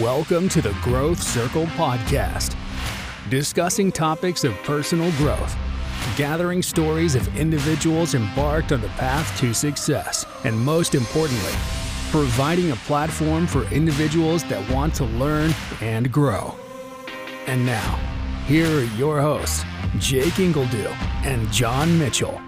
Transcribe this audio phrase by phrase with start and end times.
[0.00, 2.56] Welcome to the Growth Circle Podcast,
[3.30, 5.56] discussing topics of personal growth,
[6.16, 11.52] gathering stories of individuals embarked on the path to success, and most importantly,
[12.10, 16.56] providing a platform for individuals that want to learn and grow.
[17.46, 17.94] And now,
[18.46, 19.62] here are your hosts,
[20.00, 20.90] Jake Ingledue
[21.24, 22.40] and John Mitchell.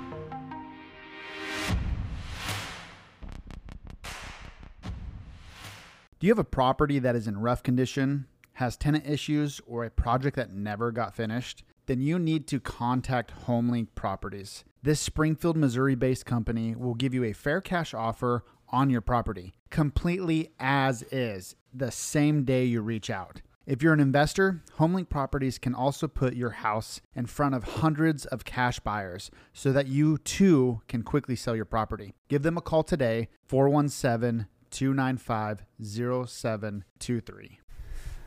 [6.20, 9.90] Do you have a property that is in rough condition, has tenant issues, or a
[9.90, 11.62] project that never got finished?
[11.86, 14.64] Then you need to contact HomeLink Properties.
[14.82, 19.54] This Springfield, Missouri based company will give you a fair cash offer on your property,
[19.70, 23.40] completely as is, the same day you reach out.
[23.64, 28.26] If you're an investor, HomeLink Properties can also put your house in front of hundreds
[28.26, 32.14] of cash buyers so that you too can quickly sell your property.
[32.26, 37.60] Give them a call today, 417 295 0723.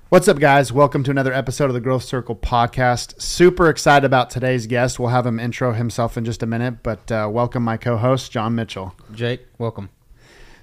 [0.09, 0.73] What's up, guys?
[0.73, 3.21] Welcome to another episode of the Growth Circle podcast.
[3.21, 4.99] Super excited about today's guest.
[4.99, 8.31] We'll have him intro himself in just a minute, but uh, welcome my co host,
[8.31, 8.93] John Mitchell.
[9.13, 9.89] Jake, welcome.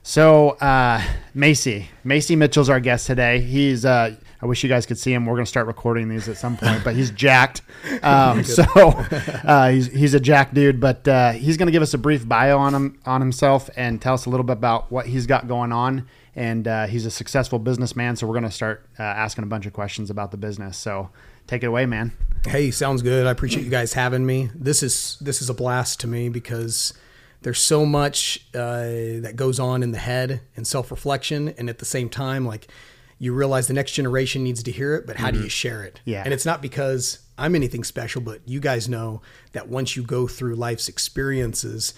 [0.02, 3.40] So, uh, Macy, Macy Mitchell's our guest today.
[3.40, 5.26] He's, uh, I wish you guys could see him.
[5.26, 7.62] We're going to start recording these at some point, but he's jacked.
[8.02, 11.92] Um, so uh, he's, he's a jack dude, but uh, he's going to give us
[11.94, 15.06] a brief bio on him on himself and tell us a little bit about what
[15.06, 16.06] he's got going on.
[16.36, 19.66] And uh, he's a successful businessman, so we're going to start uh, asking a bunch
[19.66, 20.78] of questions about the business.
[20.78, 21.10] So
[21.48, 22.12] take it away, man.
[22.46, 23.26] Hey, sounds good.
[23.26, 24.50] I appreciate you guys having me.
[24.54, 26.94] This is this is a blast to me because
[27.42, 31.78] there's so much uh, that goes on in the head and self reflection, and at
[31.78, 32.68] the same time, like
[33.18, 36.00] you realize the next generation needs to hear it, but how do you share it?
[36.04, 36.22] Yeah.
[36.24, 40.26] And it's not because I'm anything special, but you guys know that once you go
[40.28, 41.94] through life's experiences,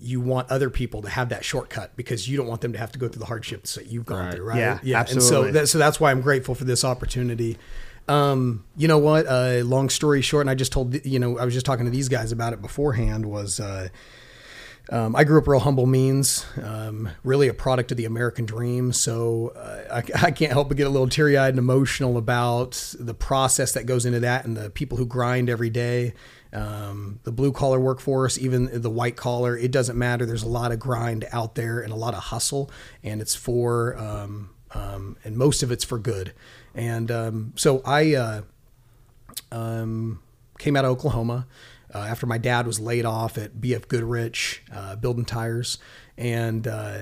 [0.00, 2.92] you want other people to have that shortcut because you don't want them to have
[2.92, 4.34] to go through the hardships that you've gone Right.
[4.34, 4.58] through, right?
[4.58, 5.48] Yeah, And absolutely.
[5.48, 7.58] so that, so that's why I'm grateful for this opportunity.
[8.06, 9.26] Um, you know what?
[9.26, 11.90] Uh, long story short, and I just told you know I was just talking to
[11.90, 13.26] these guys about it beforehand.
[13.26, 13.88] Was uh,
[14.90, 18.92] um, I grew up real humble means, um, really a product of the American dream.
[18.92, 22.94] So uh, I, I can't help but get a little teary eyed and emotional about
[22.98, 26.14] the process that goes into that and the people who grind every day.
[26.50, 30.24] Um, the blue collar workforce, even the white collar, it doesn't matter.
[30.24, 32.70] There's a lot of grind out there and a lot of hustle,
[33.04, 36.32] and it's for, um, um, and most of it's for good.
[36.74, 38.42] And um, so I, uh,
[40.58, 41.46] came out of Oklahoma
[41.94, 45.78] uh, after my dad was laid off at BF Goodrich uh, building tires,
[46.16, 46.98] and uh,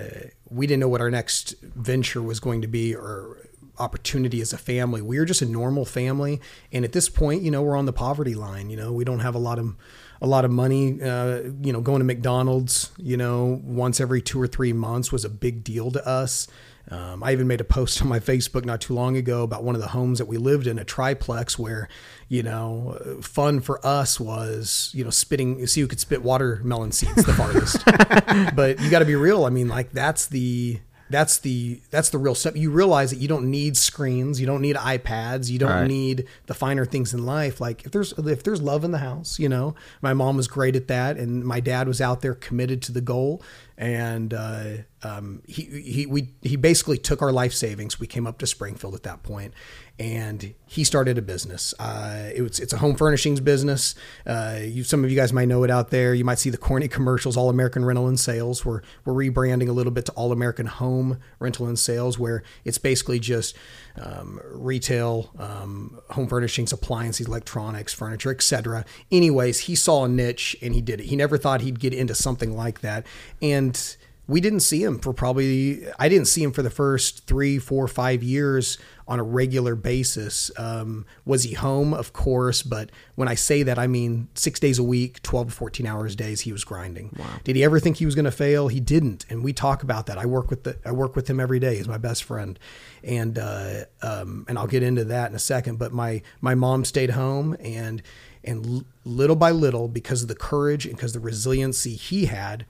[0.49, 3.39] we didn't know what our next venture was going to be or
[3.79, 5.03] opportunity as a family.
[5.03, 6.41] We were just a normal family,
[6.73, 8.71] and at this point, you know, we're on the poverty line.
[8.71, 9.75] You know, we don't have a lot of
[10.21, 11.01] a lot of money.
[11.03, 15.25] Uh, you know, going to McDonald's, you know, once every two or three months was
[15.25, 16.49] a big deal to us.
[16.91, 19.75] Um, I even made a post on my Facebook not too long ago about one
[19.75, 21.89] of the homes that we lived in, a triplex, where
[22.29, 27.25] you know, fun for us was you know spitting, see who could spit watermelon seeds
[27.25, 27.85] the farthest.
[28.57, 29.45] but you got to be real.
[29.45, 32.57] I mean, like that's the that's the that's the real stuff.
[32.57, 35.87] You realize that you don't need screens, you don't need iPads, you don't Right.
[35.87, 37.61] need the finer things in life.
[37.61, 40.75] Like if there's if there's love in the house, you know, my mom was great
[40.75, 43.41] at that, and my dad was out there committed to the goal.
[43.79, 44.69] And uh,
[45.03, 48.01] um, he he we he basically took our life savings.
[48.01, 49.53] We came up to Springfield at that point,
[49.99, 51.75] and he started a business.
[51.79, 53.95] Uh, it was, it's a home furnishings business.
[54.27, 56.15] Uh, you, some of you guys might know it out there.
[56.15, 58.65] You might see the corny commercials, All American Rental and Sales.
[58.65, 62.79] We're, we're rebranding a little bit to All American Home Rental and Sales, where it's
[62.79, 63.57] basically just
[64.01, 68.85] um, retail, um, home furnishings, appliances, electronics, furniture, etc.
[69.11, 71.07] Anyways, he saw a niche and he did it.
[71.07, 73.07] He never thought he'd get into something like that.
[73.41, 73.97] And
[74.29, 77.87] we didn't see him for probably i didn't see him for the first three four
[77.87, 78.79] five years
[79.09, 80.51] on a regular basis.
[80.59, 81.95] Um, was he home?
[81.95, 85.55] Of course but when i say that i mean six days a week 12 to
[85.55, 87.17] 14 hours days he was grinding.
[87.45, 88.69] Did he ever think he was going to fail?
[88.69, 90.19] He didn't and we talk about that.
[90.19, 91.77] I work with the i work with him every day.
[91.77, 92.59] He's my best friend.
[93.05, 96.85] And uh, um, and i'll get into that in a second but my my mom
[96.85, 98.03] stayed home and
[98.43, 102.65] and little by little because of the courage and because of the resiliency he had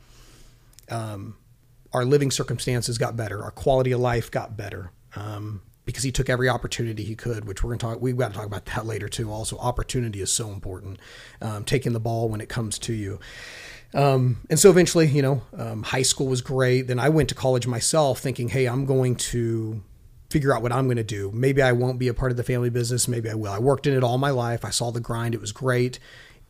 [1.96, 6.28] our living circumstances got better, our quality of life got better, um, because he took
[6.28, 7.46] every opportunity he could.
[7.46, 8.00] Which we're going to talk.
[8.02, 9.32] We've got to talk about that later too.
[9.32, 11.00] Also, opportunity is so important.
[11.40, 13.18] Um, taking the ball when it comes to you.
[13.94, 16.82] Um, and so eventually, you know, um, high school was great.
[16.82, 19.82] Then I went to college myself, thinking, hey, I'm going to
[20.28, 21.30] figure out what I'm going to do.
[21.32, 23.08] Maybe I won't be a part of the family business.
[23.08, 23.52] Maybe I will.
[23.52, 24.64] I worked in it all my life.
[24.64, 25.34] I saw the grind.
[25.34, 25.98] It was great.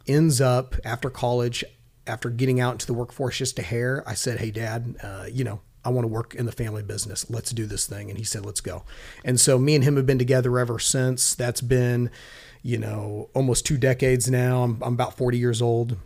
[0.08, 1.62] Ends up after college,
[2.06, 5.44] after getting out into the workforce just a hair, I said, "Hey, Dad, uh, you
[5.44, 7.30] know, I want to work in the family business.
[7.30, 8.10] Let's do this thing.
[8.10, 8.82] And he said, let's go.
[9.24, 11.36] And so me and him have been together ever since.
[11.36, 12.10] That's been,
[12.60, 14.64] you know, almost two decades now.
[14.64, 15.96] I'm, I'm about 40 years old.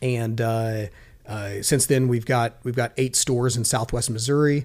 [0.00, 0.86] And uh,
[1.26, 4.64] uh, since then, we've got we've got eight stores in Southwest Missouri.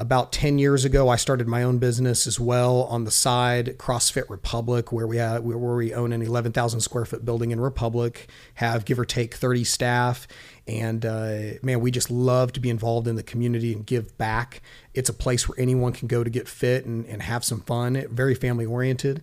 [0.00, 4.30] About 10 years ago, I started my own business as well on the side, CrossFit
[4.30, 8.86] Republic, where we have, where we own an 11,000 square foot building in Republic, have
[8.86, 10.26] give or take 30 staff.
[10.66, 14.62] And uh, man, we just love to be involved in the community and give back.
[14.94, 18.02] It's a place where anyone can go to get fit and, and have some fun,
[18.10, 19.22] very family oriented.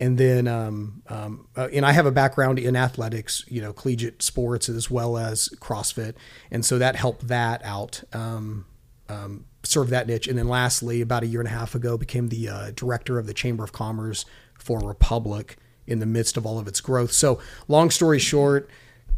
[0.00, 4.22] And then, um, um, uh, and I have a background in athletics, you know, collegiate
[4.22, 6.14] sports as well as CrossFit.
[6.50, 8.02] And so that helped that out.
[8.14, 8.64] Um,
[9.64, 10.28] serve that niche.
[10.28, 13.26] And then lastly, about a year and a half ago, became the uh, director of
[13.26, 14.24] the Chamber of Commerce
[14.58, 15.56] for Republic
[15.86, 17.12] in the midst of all of its growth.
[17.12, 18.70] So, long story short,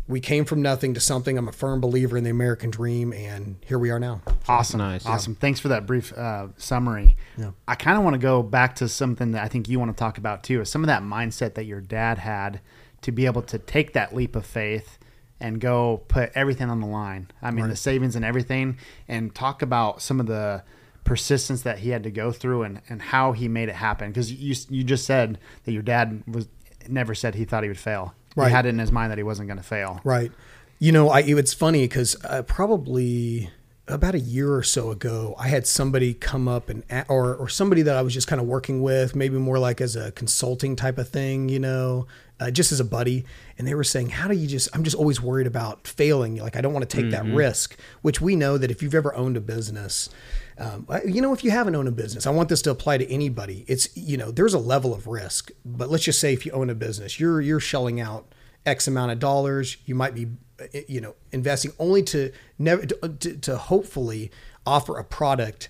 [0.09, 1.37] we came from nothing to something.
[1.37, 4.23] I'm a firm believer in the American dream, and here we are now.
[4.49, 5.05] Awesome, nice.
[5.05, 5.33] awesome.
[5.35, 5.41] Yeah.
[5.41, 7.17] Thanks for that brief uh, summary.
[7.37, 7.51] Yeah.
[7.67, 9.99] I kind of want to go back to something that I think you want to
[9.99, 10.61] talk about too.
[10.61, 12.61] Is some of that mindset that your dad had
[13.03, 14.99] to be able to take that leap of faith
[15.41, 17.31] and go put everything on the line.
[17.43, 17.71] I mean, right.
[17.71, 18.79] the savings and everything,
[19.09, 20.63] and talk about some of the
[21.05, 24.11] persistence that he had to go through and, and how he made it happen.
[24.11, 26.49] Because you you just said that your dad was
[26.89, 28.15] never said he thought he would fail.
[28.35, 28.49] Right.
[28.49, 30.01] He had it in his mind that he wasn't going to fail.
[30.05, 30.31] Right.
[30.79, 33.51] You know, I, it's funny because uh, probably
[33.89, 37.83] about a year or so ago, I had somebody come up and or or somebody
[37.83, 40.99] that I was just kind of working with, maybe more like as a consulting type
[40.99, 42.07] of thing, you know,
[42.41, 43.25] uh, just as a buddy.
[43.59, 44.69] And they were saying, "How do you just?
[44.75, 46.37] I'm just always worried about failing.
[46.37, 47.29] Like I don't want to take mm-hmm.
[47.29, 50.11] that risk." Which we know that if you've ever owned a business,
[50.59, 53.11] um, you know, if you haven't owned a business, I want this to apply to
[53.11, 53.65] anybody.
[53.69, 56.71] It's you know, there's a level of risk, but let's just say if you own
[56.71, 58.33] a business, you're you're shelling out
[58.67, 59.77] X amount of dollars.
[59.87, 60.27] You might be,
[60.75, 64.31] eh, you know, investing only to never to, to, to hopefully
[64.67, 65.69] offer a product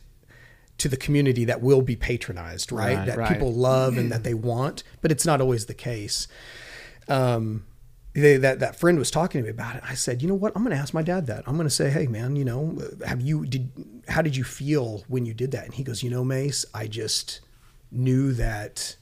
[0.78, 2.96] to the community that will be patronized, right?
[2.96, 3.32] right that right.
[3.32, 6.28] people love and that they want, but it's not always the case.
[7.08, 7.64] Um,
[8.12, 9.82] they, that that friend was talking to me about it.
[9.84, 10.52] I said, you know what?
[10.56, 11.44] I'm going to ask my dad that.
[11.46, 13.70] I'm going to say, hey, man, you know, have you did
[14.08, 15.64] how did you feel when you did that?
[15.64, 17.40] And he goes, you know, Mace, I just
[17.90, 18.96] knew that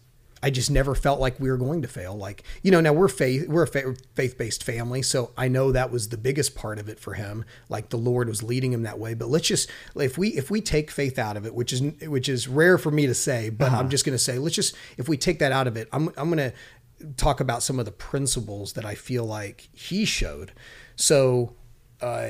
[0.45, 2.15] I just never felt like we were going to fail.
[2.15, 5.01] Like, you know, now we're faith, we're a faith based family.
[5.01, 7.47] So I know that was the biggest part of it for him.
[7.71, 9.15] Like the Lord was leading him that way.
[9.15, 12.29] But let's just, if we, if we take faith out of it, which is, which
[12.29, 13.79] is rare for me to say, but uh-huh.
[13.79, 16.09] I'm just going to say, let's just, if we take that out of it, I'm,
[16.19, 20.53] I'm going to talk about some of the principles that I feel like he showed.
[20.95, 21.55] So,
[22.03, 22.29] uh,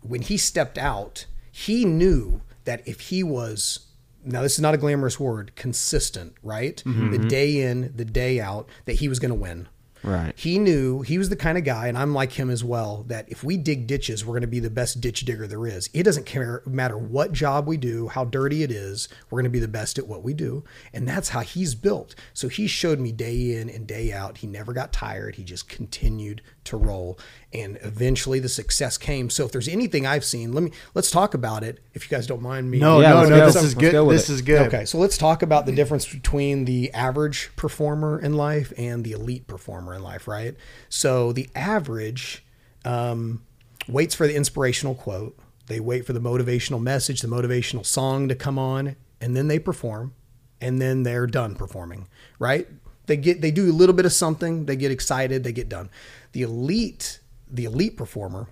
[0.00, 3.85] when he stepped out, he knew that if he was
[4.26, 6.82] now this is not a glamorous word, consistent, right?
[6.84, 7.12] Mm-hmm.
[7.12, 9.68] The day in, the day out, that he was going to win.
[10.02, 10.32] Right.
[10.36, 13.28] He knew he was the kind of guy, and I'm like him as well, that
[13.28, 15.90] if we dig ditches, we're going to be the best ditch digger there is.
[15.92, 19.50] It doesn't care matter what job we do, how dirty it is, we're going to
[19.50, 20.62] be the best at what we do.
[20.92, 22.14] And that's how he's built.
[22.34, 24.38] So he showed me day in and day out.
[24.38, 25.36] He never got tired.
[25.36, 27.18] He just continued to roll
[27.52, 29.30] and eventually the success came.
[29.30, 32.26] So if there's anything I've seen, let me let's talk about it if you guys
[32.26, 32.78] don't mind me.
[32.78, 33.92] No, yeah, no, no, this is good.
[34.10, 34.34] This it.
[34.34, 34.66] is good.
[34.68, 39.12] Okay, so let's talk about the difference between the average performer in life and the
[39.12, 40.54] elite performer in life, right?
[40.88, 42.44] So the average
[42.84, 43.42] um,
[43.88, 45.38] waits for the inspirational quote.
[45.66, 49.58] They wait for the motivational message, the motivational song to come on, and then they
[49.58, 50.14] perform,
[50.60, 52.06] and then they're done performing,
[52.38, 52.68] right?
[53.06, 55.90] They get they do a little bit of something, they get excited, they get done.
[56.36, 58.46] The elite the elite performer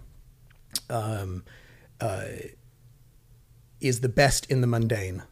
[0.88, 1.44] um,
[2.00, 2.24] uh,
[3.78, 5.22] is the best in the mundane.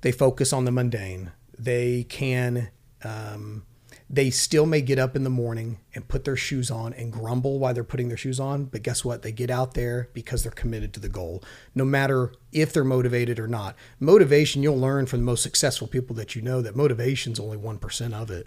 [0.00, 1.32] They focus on the mundane.
[1.58, 2.70] They can,
[3.04, 3.66] um,
[4.08, 7.58] they still may get up in the morning and put their shoes on and grumble
[7.58, 8.64] while they're putting their shoes on.
[8.64, 9.20] But guess what?
[9.20, 13.38] They get out there because they're committed to the goal, no matter if they're motivated
[13.38, 13.76] or not.
[14.00, 17.58] Motivation, you'll learn from the most successful people that you know that motivation is only
[17.58, 18.46] 1% of it.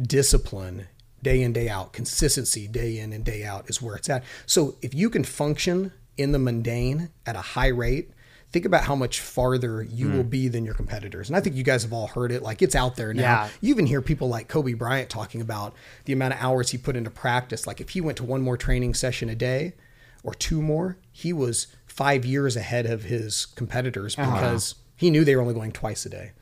[0.00, 0.86] Discipline
[1.22, 1.92] day in, day out.
[1.92, 4.24] Consistency day in and day out is where it's at.
[4.46, 8.10] So if you can function in the mundane at a high rate,
[8.52, 10.16] think about how much farther you mm.
[10.16, 11.28] will be than your competitors.
[11.28, 12.42] And I think you guys have all heard it.
[12.42, 13.22] Like it's out there now.
[13.22, 13.48] Yeah.
[13.60, 15.74] You even hear people like Kobe Bryant talking about
[16.04, 17.66] the amount of hours he put into practice.
[17.66, 19.74] Like if he went to one more training session a day
[20.22, 24.32] or two more, he was five years ahead of his competitors uh-huh.
[24.32, 24.82] because uh-huh.
[24.96, 26.32] he knew they were only going twice a day.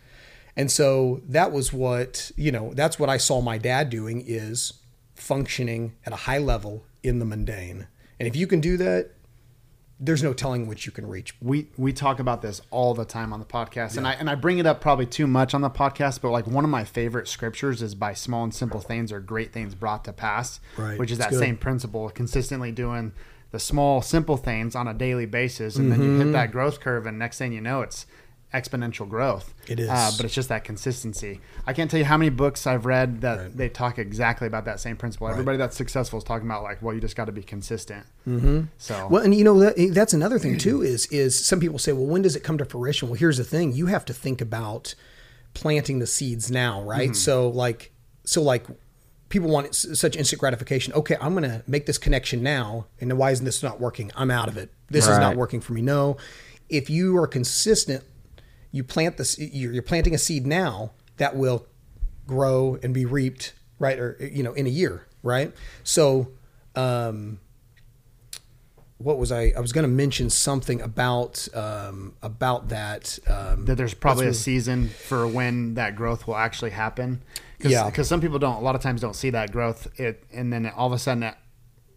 [0.58, 4.74] And so that was what, you know, that's what I saw my dad doing is
[5.14, 7.86] functioning at a high level in the mundane.
[8.18, 9.12] And if you can do that,
[10.00, 11.34] there's no telling which you can reach.
[11.40, 13.98] We we talk about this all the time on the podcast, yeah.
[13.98, 16.20] and I and I bring it up probably too much on the podcast.
[16.20, 19.52] But like one of my favorite scriptures is by small and simple things are great
[19.52, 20.98] things brought to pass, right.
[20.98, 23.12] which is that same principle, consistently doing
[23.50, 26.26] the small simple things on a daily basis and then you Mm-hmm.
[26.26, 28.04] hit that growth curve and next thing you know it's
[28.54, 29.90] exponential growth It is.
[29.90, 33.20] uh, but it's just that consistency i can't tell you how many books i've read
[33.20, 36.80] that they talk exactly about that same principle everybody that's successful is talking about like
[36.80, 38.62] well you just got to be consistent mm-hmm.
[38.78, 41.92] so Well, and you know that, that's another thing too is is some people say,
[41.92, 43.08] well, when does it come to fruition?
[43.08, 44.94] Well, here's the thing: you have to think about
[45.54, 47.14] planting the seeds now, right?
[47.16, 47.92] So like,
[48.24, 48.66] so like,
[49.28, 50.92] people want such instant gratification.
[50.94, 54.10] Okay, I'm going to make this connection now, and why isn't this not working?
[54.16, 54.70] I'm out of it.
[54.88, 55.82] This is not working for me.
[55.82, 56.16] No,
[56.68, 58.04] if you are consistent,
[58.72, 59.38] you plant this.
[59.38, 61.66] You're, you're planting a seed now that will
[62.26, 63.98] grow and be reaped, right?
[63.98, 65.52] Or you know, in a year, right?
[65.82, 66.32] So.
[66.74, 67.40] um
[68.98, 69.52] what was I?
[69.56, 73.18] I was going to mention something about um, about that.
[73.28, 77.22] Um, that there's probably a season for when that growth will actually happen.
[77.60, 77.86] Cause, Yeah.
[77.86, 79.88] Because some people don't, a lot of times don't see that growth.
[80.00, 81.32] It and then all of a sudden,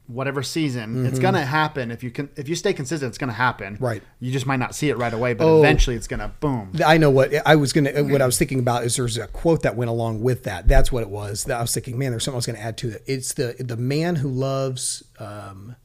[0.07, 1.89] whatever season, it's gonna happen.
[1.91, 3.75] If you can, if you stay consistent, it's gonna happen.
[3.75, 3.85] Mm-hmm.
[3.85, 4.03] Right.
[4.19, 5.59] You just might not see it right away, but Oh.
[5.59, 6.73] eventually, it's gonna boom.
[6.85, 7.91] I know what I was gonna.
[8.03, 10.67] What I was thinking about is there's a quote that went along with that.
[10.67, 11.45] That's what it was.
[11.45, 13.03] That I was thinking, man, there's something I was going to add to it.
[13.07, 15.75] It's the the man who loves um,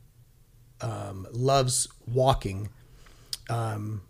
[0.80, 2.68] um, loves walking
[3.48, 4.02] um,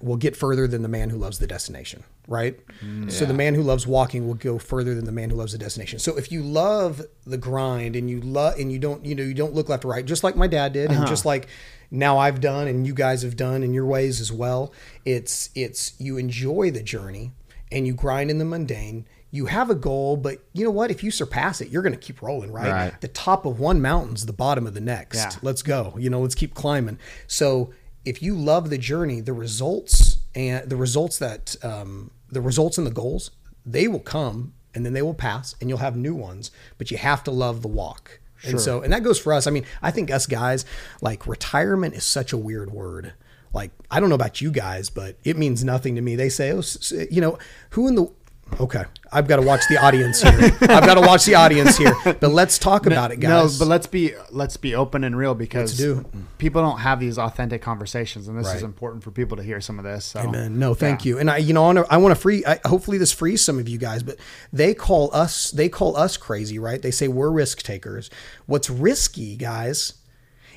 [0.00, 2.02] will get further than the man who loves the destination.
[2.30, 2.60] Right.
[3.08, 5.58] So the man who loves walking will go further than the man who loves the
[5.58, 5.98] destination.
[5.98, 9.34] So if you love the grind and you love and you don't you know you
[9.34, 11.48] don't look left or right, just like my dad did, and just like
[11.90, 14.72] now I've done and you guys have done in your ways as well.
[15.04, 17.32] It's it's you enjoy the journey
[17.72, 19.06] and you grind in the mundane.
[19.32, 20.92] You have a goal, but you know what?
[20.92, 22.70] If you surpass it, you're going to keep rolling, right?
[22.70, 23.00] Right.
[23.00, 25.18] The top of one mountain's the bottom of the next.
[25.18, 25.30] Yeah.
[25.42, 25.94] Let's go.
[25.98, 26.98] You know, let's keep climbing.
[27.26, 27.72] So
[28.04, 32.86] if you love the journey, the results and the results that um, the results and
[32.86, 33.30] the goals,
[33.64, 36.50] they will come and then they will pass and you'll have new ones.
[36.78, 38.20] But you have to love the walk.
[38.42, 39.46] And so, and that goes for us.
[39.46, 40.64] I mean, I think us guys,
[41.02, 43.12] like retirement is such a weird word.
[43.52, 46.16] Like, I don't know about you guys, but it means nothing to me.
[46.16, 46.62] They say, oh,
[47.10, 47.38] you know,
[47.70, 48.10] who in the,
[48.58, 50.32] okay, I've got to watch the audience here.
[50.62, 51.94] I've got to watch the audience here.
[52.04, 53.58] But let's talk about it, guys.
[53.58, 56.04] No, but let's be let's be open and real because do.
[56.38, 59.78] people don't have these authentic conversations, and this is important for people to hear some
[59.78, 60.04] of this.
[60.04, 60.20] So.
[60.20, 60.58] Amen.
[60.58, 61.18] No, thank you.
[61.18, 62.44] And I, you know, I want to, I want to free.
[62.44, 64.02] I, hopefully, this frees some of you guys.
[64.02, 64.16] But
[64.52, 66.80] they call us, they call us crazy, right?
[66.80, 68.10] They say we're risk takers.
[68.46, 69.94] What's risky, guys,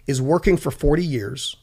[0.08, 1.56] is working for forty years,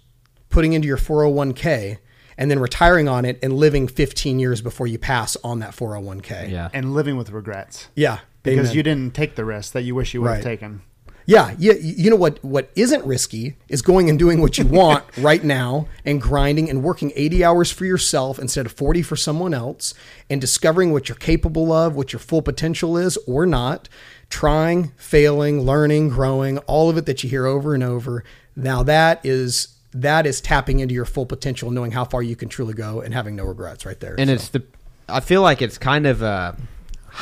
[0.49, 1.99] putting into your four hundred one k,
[2.41, 5.95] and then retiring on it and living fifteen years before you pass on that four
[5.95, 6.49] hundred one k.
[6.51, 6.71] Yeah.
[6.73, 8.19] And living with regrets Yeah.
[8.43, 8.77] because Amen.
[8.77, 10.35] you didn't take the risk that you wish you would Right.
[10.37, 10.83] have taken.
[11.27, 11.75] Yeah, yeah.
[11.75, 12.43] You know what?
[12.43, 16.83] What isn't risky is going and doing what you want right now, and grinding and
[16.83, 19.95] working eighty hours for yourself instead of forty for someone else,
[20.29, 23.89] and discovering what you're capable of, what your full potential is or not.
[24.29, 28.25] Trying, failing, learning, growing, all of it that you hear over and over.
[28.57, 32.49] Now that is that is tapping into your full potential, knowing how far you can
[32.49, 33.85] truly go, and having no regrets.
[33.85, 34.15] Right there.
[34.19, 34.63] and So, it's the
[35.11, 36.53] i feel like it's kind of uh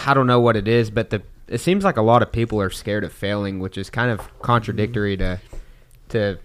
[0.06, 2.60] i don't know what it is but the it seems like a lot of people
[2.60, 5.40] are scared of failing which is kind of contradictory to
[6.10, 6.38] to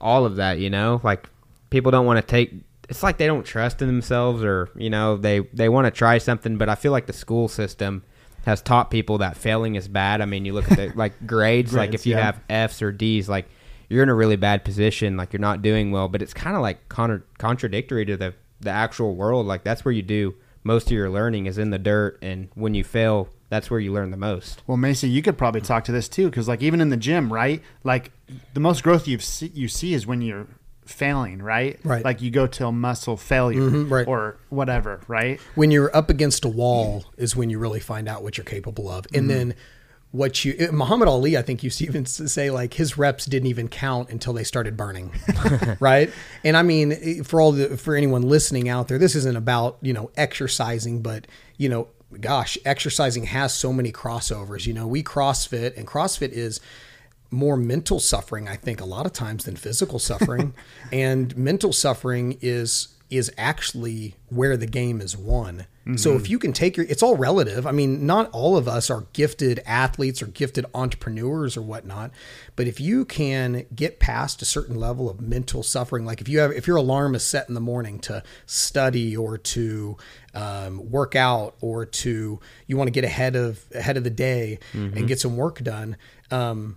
[0.00, 1.28] all of that you know like
[1.70, 2.52] people don't want to take
[2.88, 6.18] it's like they don't trust in themselves or you know they they want to try
[6.18, 8.02] something but i feel like the school system
[8.44, 11.72] has taught people that failing is bad i mean you look at the like grades,
[11.72, 12.22] like if you yeah.
[12.22, 13.48] have f's or d's like
[13.88, 16.62] you're in a really bad position like you're not doing well but it's kind of
[16.62, 20.92] like contra- contradictory to the the actual world like that's where you do most of
[20.92, 24.16] your learning is in the dirt and when you fail that's where you learn the
[24.16, 26.98] most Well, Macy, you could probably talk to this too, because like even in the
[26.98, 27.62] gym, right?
[27.82, 28.12] Like
[28.52, 30.46] the most growth you see, you see is when you're
[30.84, 31.78] failing, right?
[31.82, 32.04] Right.
[32.04, 34.06] Like you go till muscle failure, Mhm, right.
[34.06, 35.40] or whatever, right?
[35.54, 38.90] when you're up against a wall is when you really find out what you're capable
[38.90, 39.54] of and then
[40.10, 43.68] what you eh, Muhammad Ali I think you even say like his reps didn't even
[43.68, 45.12] count until they started burning
[45.80, 46.10] right?
[46.44, 49.78] And I mean eh, for all the for anyone listening out there this isn't about
[49.82, 51.88] you know exercising but you know
[52.20, 54.66] gosh exercising has so many crossovers.
[54.66, 56.60] You know we CrossFit and CrossFit is
[57.30, 60.54] more mental suffering i think a lot of times than physical suffering.
[60.92, 66.52] And mental suffering is is actually where the game is won so if you can
[66.52, 67.66] take your it's all relative.
[67.66, 72.10] I mean not all of us are gifted athletes or gifted entrepreneurs or whatnot
[72.56, 76.40] but if you can get past a certain level of mental suffering like if you
[76.40, 79.96] have if your alarm is set in the morning to study or to
[80.34, 84.58] um, work out or to you want to get ahead of ahead of the day
[84.74, 85.96] and get some work done
[86.30, 86.76] um,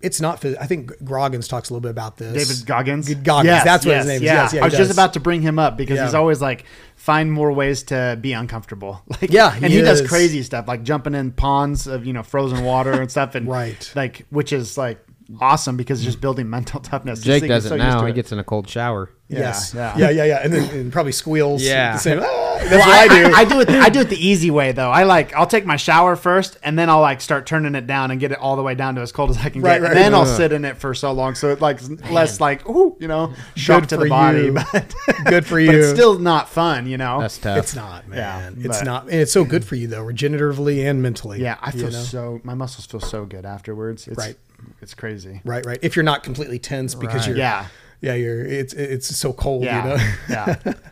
[0.00, 0.40] it's not.
[0.40, 2.48] phys- I think Groggins talks a little bit about this.
[2.48, 3.14] David Goggins.
[3.14, 3.46] Goggins.
[3.46, 4.46] Yes, that's what yes, his name yeah.
[4.46, 4.52] is.
[4.52, 4.60] Yes, yeah.
[4.60, 6.64] I was he just about to bring him up because he's always like
[6.96, 9.02] find more ways to be uncomfortable.
[9.20, 12.22] Like Yeah, and he he, does crazy stuff like jumping in ponds of you know
[12.22, 13.90] frozen water and stuff, and Right.
[13.94, 15.05] like which is like
[15.40, 17.18] awesome because it's just building mental toughness.
[17.20, 18.00] Just Jake think he's does so it used now.
[18.00, 18.14] to He it.
[18.14, 19.10] gets in a cold shower.
[19.28, 19.74] Yeah, yes.
[19.74, 19.96] yeah.
[19.98, 20.10] Yeah.
[20.10, 20.24] Yeah.
[20.24, 20.40] Yeah.
[20.44, 21.60] And then and probably squeals.
[21.60, 21.94] Yeah.
[21.94, 23.34] The same, "Ah!" That's Well, what I, do.
[23.34, 23.68] I, do it.
[23.70, 24.88] I do it the easy way though.
[24.88, 28.12] I like I'll take my shower first, and then I'll like start turning it down
[28.12, 29.82] and get it all the way down to as cold as I can Right, get.
[29.82, 29.90] right.
[29.90, 32.96] And then I'll sit in it for so long, so it like less like ooh,
[33.00, 34.38] you know, shock Good to for the body.
[34.44, 34.52] you.
[34.52, 35.80] But Good for but you.
[35.80, 37.20] it's still not fun, you know.
[37.20, 37.58] That's tough.
[37.58, 38.54] It's not, man.
[38.58, 39.02] Yeah, it's but- not.
[39.04, 41.42] And it's so good for you though, regeneratively and mentally.
[41.42, 41.98] yeah, I you feel know?
[41.98, 42.40] so.
[42.44, 44.06] My muscles feel so good afterwards.
[44.06, 44.36] It's, Right.
[44.82, 45.40] It's crazy.
[45.44, 45.78] Right, right.
[45.82, 47.28] If you're not completely tense because Right.
[47.28, 47.66] you're, Yeah.
[48.00, 48.44] yeah, you're.
[48.44, 49.64] It's it's so cold.
[49.64, 49.82] Yeah.
[49.82, 50.12] You know.
[50.28, 50.72] yeah.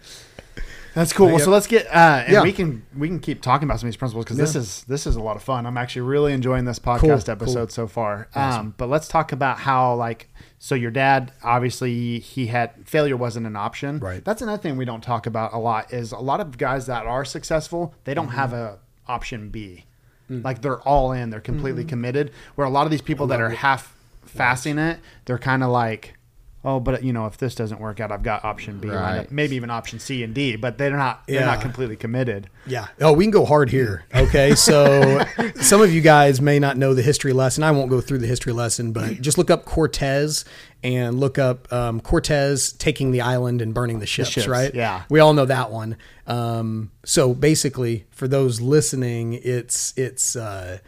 [0.95, 1.27] That's cool.
[1.27, 2.43] Well, so let's get uh, and Yeah.
[2.45, 5.09] we can we can keep talking about some of these principles because this is this
[5.09, 5.67] is a lot of fun.
[5.67, 7.69] I'm actually really enjoying this podcast Cool, episode cool.
[7.69, 8.29] so far.
[8.37, 10.29] Um, but let's talk about how like
[10.61, 13.99] so your dad obviously he had failure wasn't an option.
[13.99, 14.25] Right.
[14.25, 17.07] That's another thing we don't talk about a lot is a lot of guys that
[17.07, 18.77] are successful they don't have Mm-hmm.
[18.77, 19.87] a option B.
[20.31, 20.45] Mm.
[20.45, 22.33] Like they're all in, they're completely committed.
[22.55, 26.17] Where a lot of these people that are half fasting it, they're kind of like,
[26.65, 29.31] oh, but you know, if this doesn't work out, I've got option B, Right.
[29.31, 32.49] maybe even option C and D, but they're not they're not completely committed.
[32.67, 32.87] Yeah.
[33.01, 34.05] Oh, we can go hard here.
[34.15, 34.55] Okay.
[34.55, 35.25] So
[35.61, 37.63] some of you guys may not know the history lesson.
[37.65, 40.45] I won't go through the history lesson, but just look up Cortez
[40.83, 44.75] and look up um, Cortez taking the island and burning the ships, ships, right?
[44.75, 45.05] yeah.
[45.09, 45.97] We all know that one.
[46.27, 50.79] Um, so basically, for those listening, it's it's uh,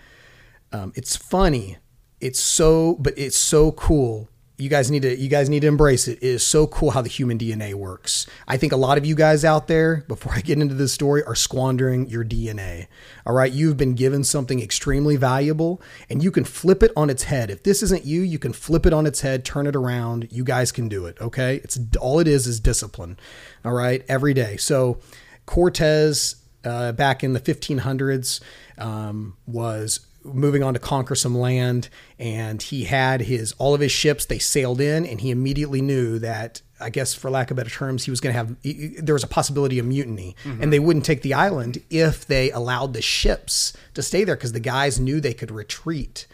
[0.73, 1.79] um, it's funny.
[2.21, 4.29] It's so, but it's so cool.
[4.59, 6.19] You guys need to, you guys need to embrace it.
[6.23, 8.27] It is so cool how the human DNA works.
[8.49, 11.23] I think a lot of you guys out there, before I get into this story,
[11.25, 12.87] are squandering your DNA.
[13.27, 13.53] All right.
[13.53, 17.51] You've been given something extremely valuable and you can flip it on its head.
[17.51, 20.29] If this isn't you, you can flip it on its head, turn it around.
[20.31, 21.19] You guys can do it.
[21.21, 21.57] Okay.
[21.57, 23.19] It's all it is is discipline.
[23.63, 24.05] All right.
[24.09, 24.57] Every day.
[24.57, 25.01] So
[25.45, 28.41] Cortez, uh, back in the 1500s,
[28.79, 33.93] um, was moving on to conquer some land and he had his all of his
[33.93, 37.71] ships they sailed in and he immediately knew that i guess for lack of better
[37.71, 40.37] terms he was going to have he- he- there was a possibility of mutiny.
[40.45, 40.63] Mm-hmm.
[40.63, 44.53] And they wouldn't take the island if they allowed the ships to stay there because
[44.53, 46.27] the guys knew they could retreat.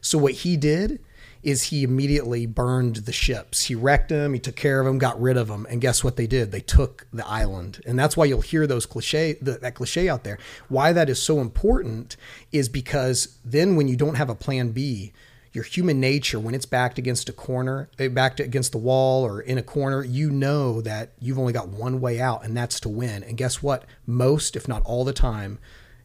[0.00, 1.00] So what he did
[1.48, 3.64] is he immediately burned the ships.
[3.64, 6.16] He wrecked them, he took care of them, got rid of them, and guess what
[6.16, 6.52] they did?
[6.52, 7.80] They took the island.
[7.86, 10.38] And that's why you'll hear those cliche the, that cliche out there.
[10.68, 12.18] Why that is so important
[12.52, 15.14] is because then when you don't have a plan B,
[15.54, 19.40] your human nature when it's backed against a corner, eh, backed against the wall or
[19.40, 22.90] in a corner, you know that you've only got one way out and that's to
[22.90, 23.22] win.
[23.22, 23.86] And guess what?
[24.04, 25.58] Most if not all the time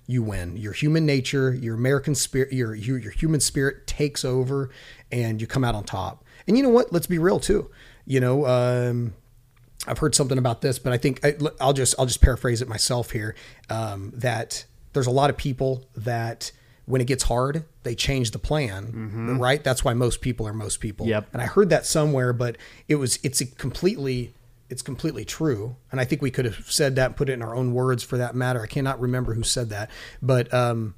[0.05, 0.57] you win.
[0.57, 4.69] Your human nature, your American spirit, your, your your human spirit takes over,
[5.11, 6.23] and you come out on top.
[6.47, 6.91] And you know what?
[6.91, 7.69] Let's be real too.
[8.05, 9.13] You know, um,
[9.87, 12.67] I've heard something about this, but I think I, I'll just I'll just paraphrase it
[12.67, 13.35] myself here.
[13.69, 16.51] Um, that there's a lot of people that
[16.85, 19.63] when it gets hard, they change the plan, right?
[19.63, 21.07] That's why most people are most people.
[21.07, 21.29] Yep.
[21.31, 22.57] And I heard that somewhere, but
[22.89, 24.33] it was it's a completely
[24.73, 25.75] it's completely true.
[25.91, 28.01] And I think we could have said that and put it in our own words
[28.01, 28.59] for that matter.
[28.59, 30.95] I cannot remember who said that, but um,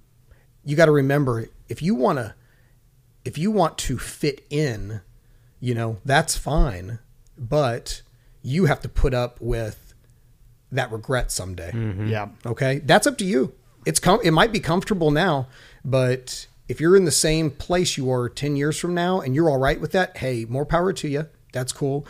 [0.64, 2.34] you got to remember if you want to
[3.26, 5.02] if you want to fit in,
[5.60, 7.00] you know, that's fine,
[7.38, 8.02] but
[8.42, 9.94] you have to put up with
[10.72, 11.72] that regret someday.
[12.08, 12.30] Yeah.
[12.46, 13.54] Okay, that's up to you.
[13.86, 15.48] It's com- it might be comfortable now,
[15.84, 19.50] but if you're in the same place you are 10 years from now and you're
[19.50, 21.28] all right with that, hey, more power to you.
[21.52, 22.08] That's cool.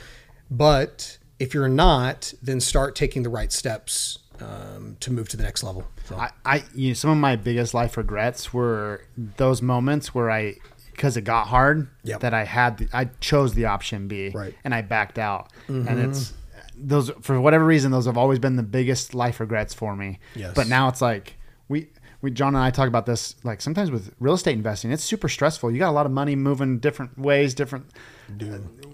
[0.51, 5.43] But if you're not, then start taking the right steps um, to move to the
[5.43, 5.87] next level.
[6.05, 9.01] So, I, I you know, some of my biggest life regrets were
[9.37, 10.55] those moments where I
[10.91, 12.21] because it got hard Yep.
[12.21, 14.51] that I had the, I chose the option B Right.
[14.51, 14.59] Mm-hmm.
[14.63, 16.33] and I backed out and it's
[16.77, 20.19] those for whatever reason those have always been the biggest life regrets for me.
[20.35, 20.53] Yes.
[20.55, 21.35] But now it's like
[21.67, 21.87] we
[22.21, 25.27] we John and I talk about this like sometimes with real estate investing it's super
[25.29, 25.71] stressful.
[25.71, 27.87] You got a lot of money moving different ways, different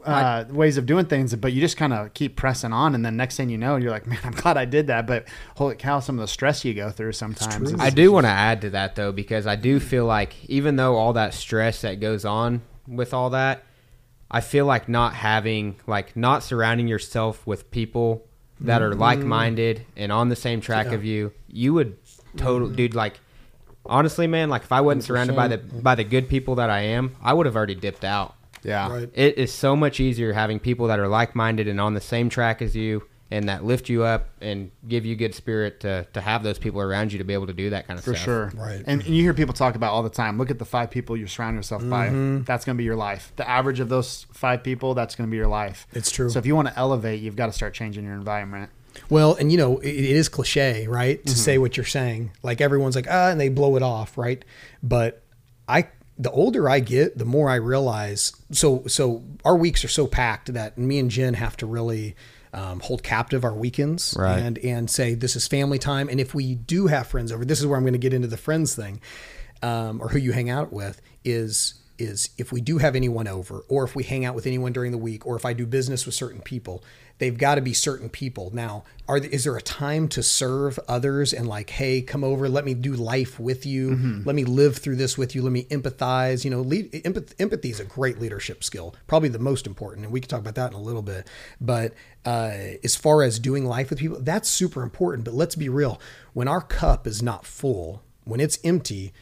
[0.05, 3.15] uh, ways of doing things, but you just kind of keep pressing on, and then
[3.17, 5.07] next thing you know, you're like, man, I'm glad I did that.
[5.07, 7.71] But holy cow, some of the stress you go through sometimes.
[7.73, 10.75] is- I do want to add to that though because I do feel like even
[10.75, 13.63] though all that stress that goes on with all that,
[14.29, 18.25] I feel like not having like not surrounding yourself with people
[18.61, 20.93] that are like-minded and on the same track Yeah.
[20.93, 21.97] of you, you would
[22.37, 23.19] total dude like
[23.85, 26.81] honestly man, like if I wasn't surrounded by the by the good people that I
[26.81, 28.35] am, I would have already dipped out.
[28.63, 28.91] Yeah.
[28.91, 29.09] Right.
[29.13, 32.61] It is so much easier having people that are like-minded and on the same track
[32.61, 36.43] as you and that lift you up and give you good spirit to, to have
[36.43, 38.15] those people around you to be able to do that kind of stuff.
[38.15, 38.25] For stuff.
[38.25, 38.61] sure.
[38.61, 38.83] Right.
[38.85, 40.37] And, and you hear people talk about all the time.
[40.37, 42.09] Look at the five people you surround yourself by.
[42.45, 43.31] That's going to be your life.
[43.37, 45.87] The average of those five people, that's going to be your life.
[45.93, 46.29] It's true.
[46.29, 48.69] So if you want to elevate, you've got to start changing your environment.
[49.09, 52.31] Well, and you know, it, it is cliche, right, to say what you're saying.
[52.43, 54.43] Like everyone's like, ah, and they blow it off, right?
[54.83, 55.23] But
[55.69, 55.87] I
[56.21, 58.33] the older I get, the more I realize.
[58.51, 62.15] So, so our weeks are so packed that me and Jen have to really
[62.53, 64.37] um, hold captive our weekends Right.
[64.39, 66.09] and and say this is family time.
[66.09, 68.27] And if we do have friends over, this is where I'm going to get into
[68.27, 69.01] the friends thing,
[69.63, 73.63] um, or who you hang out with is is if we do have anyone over,
[73.69, 76.05] or if we hang out with anyone during the week, or if I do business
[76.05, 76.83] with certain people,
[77.21, 78.49] they've got to be certain people.
[78.51, 82.65] Now, are is there a time to serve others and like, hey, come over, let
[82.65, 83.91] me do life with you,
[84.25, 86.43] let me live through this with you, let me empathize.
[86.43, 90.11] You know, lead, empath- empathy is a great leadership skill, probably the most important, and
[90.11, 91.27] we can talk about that in a little bit.
[91.61, 91.93] But
[92.25, 95.23] uh, as far as doing life with people, that's super important.
[95.23, 96.01] But let's be real:
[96.33, 99.13] when our cup is not full, when it's empty,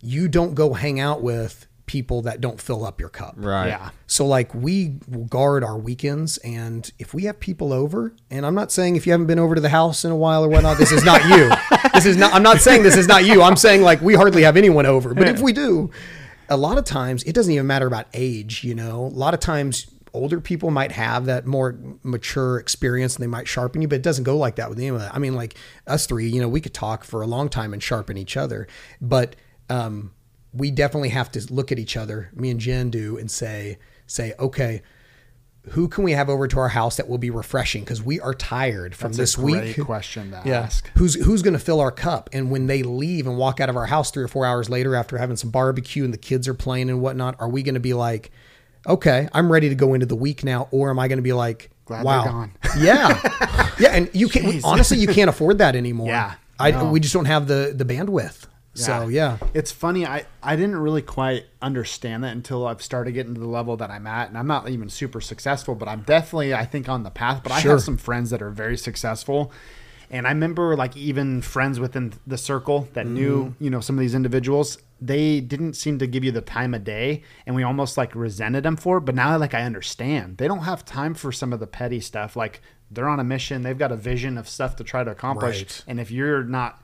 [0.00, 3.34] you don't go hang out with people that don't fill up your cup.
[3.36, 3.68] Right.
[3.68, 3.90] Yeah.
[4.06, 8.54] So like we will guard our weekends and if we have people over, and I'm
[8.54, 10.78] not saying if you haven't been over to the house in a while or whatnot,
[10.78, 11.50] this is not you.
[11.94, 13.42] this is not I'm not saying this is not you.
[13.42, 15.14] I'm saying like we hardly have anyone over.
[15.14, 15.90] But if we do,
[16.48, 19.04] a lot of times it doesn't even matter about age, you know.
[19.04, 23.48] A lot of times older people might have that more mature experience and they might
[23.48, 25.06] sharpen you, but it doesn't go like that with anyone.
[25.12, 27.82] I mean, like us three, you know, we could talk for a long time and
[27.82, 28.68] sharpen each other.
[29.00, 29.36] But
[29.68, 30.12] um
[30.54, 34.32] we definitely have to look at each other, me and Jen do, and say, say,
[34.38, 34.82] okay,
[35.70, 37.82] who can we have over to our house that will be refreshing?
[37.82, 39.80] Because we are tired from That's this a week.
[39.80, 40.60] question to Yeah.
[40.60, 40.88] ask.
[40.96, 42.28] Who's who's going to fill our cup?
[42.34, 44.94] And when they leave and walk out of our house three or four hours later
[44.94, 47.80] after having some barbecue and the kids are playing and whatnot, are we going to
[47.80, 48.30] be like,
[48.86, 51.32] okay, I'm ready to go into the week now, or am I going to be
[51.32, 52.52] like, Glad wow, they're gone.
[52.78, 56.08] yeah, yeah, and you can't honestly you can't afford that anymore.
[56.08, 56.90] Yeah, I no.
[56.90, 58.46] we just don't have the the bandwidth.
[58.74, 60.04] So yeah, It's funny.
[60.04, 63.90] I, I didn't really quite understand that until I've started getting to the level that
[63.90, 64.28] I'm at.
[64.28, 67.42] And I'm not even super successful, but I'm definitely, I think, on the path.
[67.42, 69.52] But I have some friends that are very successful.
[70.10, 73.64] And I remember, like, even friends within the circle that knew, Mm-hmm.
[73.64, 76.84] you know, some of these individuals, they didn't seem to give you the time of
[76.84, 77.22] day.
[77.46, 79.02] And we almost, like, resented them for it.
[79.02, 80.36] But now, like, I understand.
[80.38, 82.36] They don't have time for some of the petty stuff.
[82.36, 82.60] Like,
[82.90, 85.62] they're on a mission, they've got a vision of stuff to try to accomplish.
[85.62, 85.84] Right.
[85.88, 86.80] And if you're not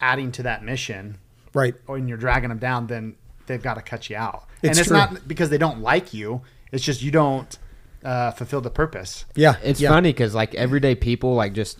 [0.00, 1.18] adding to that mission,
[1.54, 1.74] right.
[1.86, 4.44] or and you're dragging them down, then they've got to cut you out.
[4.62, 4.96] It's and it's true.
[4.96, 6.42] not because they don't like you.
[6.72, 7.58] It's just you don't
[8.04, 9.24] uh, fulfill the purpose.
[9.34, 9.88] Yeah, It's yeah.
[9.90, 11.78] funny because like everyday people, like just,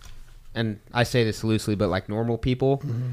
[0.55, 3.11] and I say this loosely, but like normal people, Mm-hmm.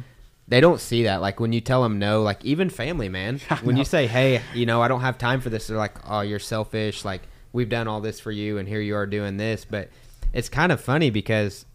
[0.49, 1.21] they don't see that.
[1.21, 3.41] Like when you tell them no, like even family, man.
[3.63, 6.21] when you say, "Hey, you know, I don't have time for this," they're like, "Oh,
[6.23, 9.65] you're selfish." Like we've done all this for you, and here you are doing this.
[9.65, 9.91] But
[10.33, 11.67] it's kind of funny because,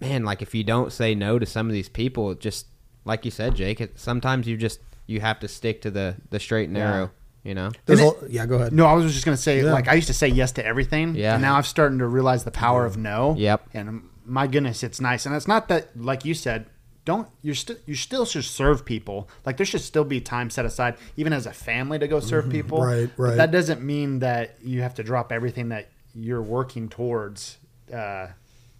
[0.00, 2.66] man, like if you don't say no to some of these people, it just
[3.08, 6.38] like you said, Jake, it, sometimes you just you have to stick to the the
[6.38, 6.90] straight and Yeah.
[6.90, 7.10] narrow.
[7.44, 7.70] You know.
[7.86, 8.72] There's And all, yeah, go ahead.
[8.72, 9.72] No, I was just gonna say, Yeah.
[9.72, 11.14] like I used to say yes to everything.
[11.14, 11.32] Yeah.
[11.34, 13.34] And now I'm starting to realize the power of no.
[13.38, 13.68] Yep.
[13.74, 15.24] And my goodness, it's nice.
[15.24, 16.66] And it's not that, like you said,
[17.06, 19.30] don't you're still you still should serve people.
[19.46, 22.50] Like there should still be time set aside, even as a family, to go serve
[22.50, 22.80] people.
[22.80, 23.00] Mm-hmm.
[23.00, 23.36] Right, But right.
[23.36, 27.56] that doesn't mean that you have to drop everything that you're working towards
[27.94, 28.26] uh,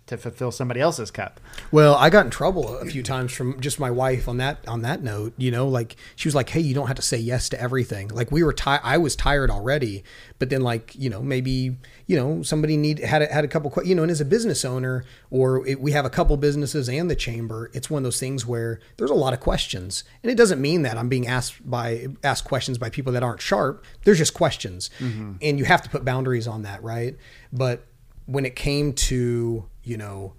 [0.09, 1.41] to fulfill somebody else's cup.
[1.71, 4.83] Well, I got in trouble a few times from just my wife on that on
[4.83, 5.35] that note.
[5.37, 8.09] You know, like she was like, "Hey, you don't have to say yes to everything."
[8.09, 8.81] Like we were tired.
[8.83, 10.03] I was tired already,
[10.39, 13.73] but then like you know maybe you know somebody need had a, had a couple
[13.85, 17.11] you know, and as a business owner or it, we have a couple businesses and
[17.11, 20.37] the chamber, it's one of those things where there's a lot of questions, and it
[20.37, 23.85] doesn't mean that I'm being asked by asked questions by people that aren't sharp.
[24.05, 25.35] There's just questions, mm-hmm.
[25.43, 27.17] and you have to put boundaries on that, right?
[27.53, 27.85] But
[28.29, 30.35] when it came to you know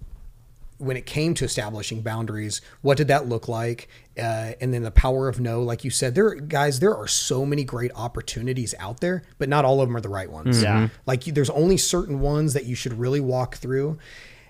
[0.78, 3.86] when it came to establishing boundaries, what did that look like?
[4.18, 7.44] Uh, and then the power of no, like you said, there, guys, there are so
[7.44, 10.62] many great opportunities out there, but not all of them are the right ones.
[10.62, 10.88] Yeah.
[11.04, 13.98] Like there's only certain ones that you should really walk through.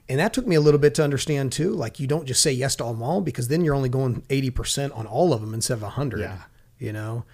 [0.08, 1.70] And that took me a little bit to understand too.
[1.72, 4.96] Like you don't just say yes to them all because then you're only going 80%
[4.96, 6.38] on all of them instead of 100, Yeah.
[6.78, 7.24] you know?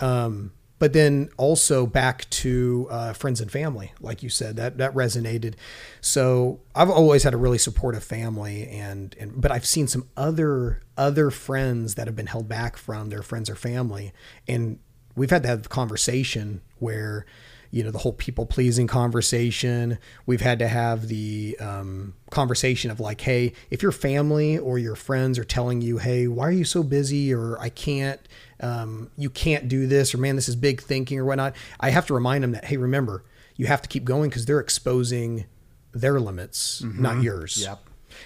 [0.00, 0.50] Um,
[0.80, 5.54] but then also back to uh, friends and family, like you said, that that resonated.
[6.00, 10.80] So I've always had a really supportive family, and and but I've seen some other
[10.96, 14.12] other friends that have been held back from their friends or family,
[14.48, 14.78] and
[15.14, 17.26] we've had to have conversation where
[17.70, 22.98] you know the whole people pleasing conversation we've had to have the um, conversation of
[22.98, 26.64] like hey if your family or your friends are telling you hey why are you
[26.64, 28.20] so busy or i can't
[28.62, 32.06] um, you can't do this or man this is big thinking or whatnot i have
[32.06, 33.24] to remind them that hey remember
[33.56, 35.44] you have to keep going because they're exposing
[35.92, 37.78] their limits not yours Yep.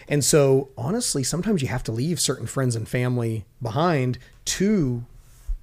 [0.08, 5.04] and so honestly sometimes you have to leave certain friends and family behind to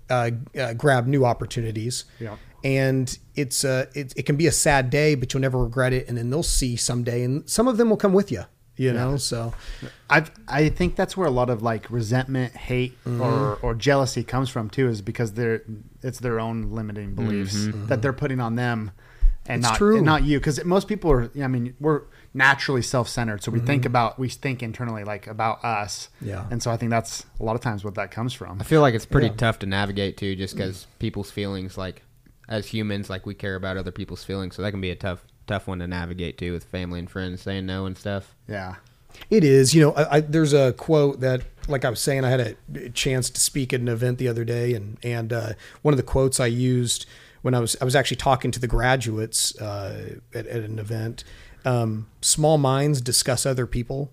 [0.10, 2.04] uh, uh, grab new opportunities.
[2.20, 2.36] Yeah.
[2.66, 6.10] And it's uh, it, it can be a sad day, but you'll never regret it.
[6.10, 8.44] And then they'll see someday, and some of them will come with you.
[8.82, 9.18] You know.
[9.18, 9.54] So
[10.10, 13.22] I I think that's where a lot of like resentment, hate, Mm-hmm.
[13.22, 15.62] or or jealousy comes from too, is because they're
[16.02, 18.92] it's their own limiting beliefs that they're putting on them,
[19.46, 19.72] and Mm-hmm.
[19.72, 19.98] It's not true.
[19.98, 20.40] and not you.
[20.40, 21.32] Because most people are.
[21.44, 22.02] I mean, we're
[22.34, 23.88] naturally self centered, so we think Mm-hmm.
[23.92, 26.10] about we think internally like about us.
[26.22, 26.46] Yeah.
[26.52, 28.62] and so I think that's a lot of times what that comes from.
[28.62, 29.36] I feel like it's pretty Yeah.
[29.46, 32.04] tough to navigate too, just because people's feelings, like
[32.48, 35.24] as humans, like we care about other people's feelings, so that can be a tough,
[35.48, 38.36] tough one to navigate too with family and friends saying no and stuff.
[38.48, 38.76] Yeah,
[39.30, 39.74] It is.
[39.74, 42.90] You know, I, I, there's a quote that, like I was saying, I had a
[42.90, 46.04] chance to speak at an event the other day, and and uh, one of the
[46.04, 47.06] quotes I used
[47.42, 51.24] when I was I was actually talking to the graduates uh, at, at an event.
[51.64, 54.12] Um, Small minds discuss other people.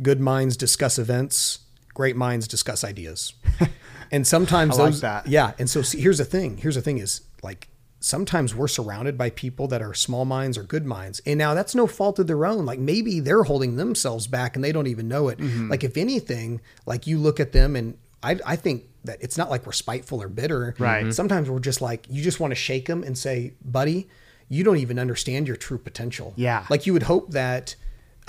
[0.00, 1.60] Good minds discuss events.
[1.94, 3.34] Great minds discuss ideas.
[4.10, 5.26] And sometimes like those, that.
[5.26, 5.52] yeah.
[5.58, 6.58] And so see, here's the thing.
[6.58, 7.68] Here's the thing is like
[8.06, 11.20] sometimes we're surrounded by people that are small minds or good minds.
[11.26, 12.64] And now that's no fault of their own.
[12.64, 15.38] Like maybe they're holding themselves back and they don't even know it.
[15.38, 15.68] Mm-hmm.
[15.72, 19.50] Like if anything, like you look at them and I, I think that it's not
[19.50, 20.76] like we're spiteful or bitter.
[20.78, 21.06] Right.
[21.06, 21.12] Mhm.
[21.14, 24.08] Sometimes we're just like, you just want to shake them and say, buddy,
[24.48, 26.32] you don't even understand your true potential.
[26.36, 26.64] Yeah.
[26.70, 27.74] Like you would hope that,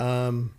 [0.00, 0.54] um,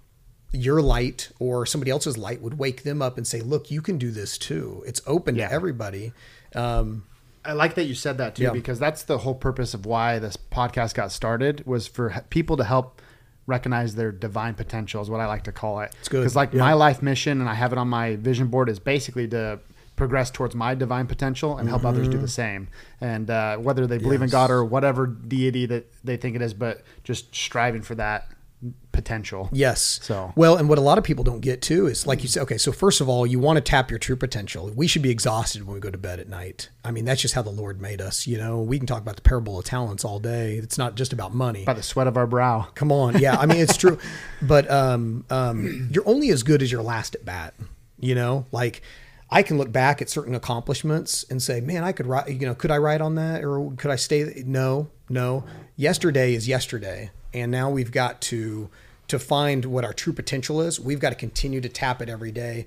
[0.53, 3.99] your light or somebody else's light would wake them up and say, "Look, you can
[3.99, 4.83] do this too.
[4.87, 5.47] It's open Yeah.
[5.49, 6.11] to everybody."
[6.55, 7.03] Um,
[7.45, 8.51] I like that you said that too Yeah.
[8.51, 12.63] because that's the whole purpose of why this podcast got started was for people to
[12.63, 13.01] help
[13.47, 15.95] recognize their divine potential is what I like to call it.
[15.99, 16.19] It's good.
[16.19, 16.59] Because like Yeah.
[16.59, 19.59] my life mission and I have it on my vision board is basically to
[19.95, 22.67] progress towards my divine potential and help others do the same.
[23.01, 24.31] And uh, whether they believe in Mm-hmm.
[24.31, 28.29] God or whatever deity that they think it is, but just striving for that
[28.91, 29.49] potential.
[29.53, 29.99] yes.
[30.03, 32.43] So- well, and what a lot of people don't get too is like you said.
[32.43, 34.69] Okay, so first of all, you want to tap your true potential.
[34.75, 36.69] We should be exhausted when we go to bed at night.
[36.83, 38.27] I mean, that's just how the Lord made us.
[38.27, 40.55] You know, we can talk about the parable of talents all day.
[40.55, 41.63] It's not just about money.
[41.63, 42.67] By the sweat of our brow.
[42.75, 43.37] Come on, yeah.
[43.37, 43.97] I mean, it's true,
[44.41, 47.53] but um, um, you're only as good as your last at bat.
[47.97, 48.81] You know, like
[49.29, 52.29] I can look back at certain accomplishments and say, man, I could write.
[52.29, 54.43] You know, could I write on that, or could I stay?
[54.45, 55.43] No, no.
[55.75, 58.69] Yesterday is yesterday, and now we've got to
[59.07, 60.79] to find what our true potential is.
[60.79, 62.65] We've got to continue to tap it every day.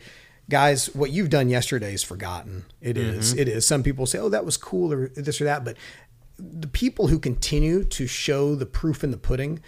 [0.50, 2.64] Guys, what you've done yesterday is forgotten.
[2.80, 3.30] It is.
[3.30, 3.40] Mm-hmm.
[3.40, 3.66] It is.
[3.66, 5.76] Some people say, "Oh, that was cool," or this or that, but
[6.38, 9.60] the people who continue to show the proof in the pudding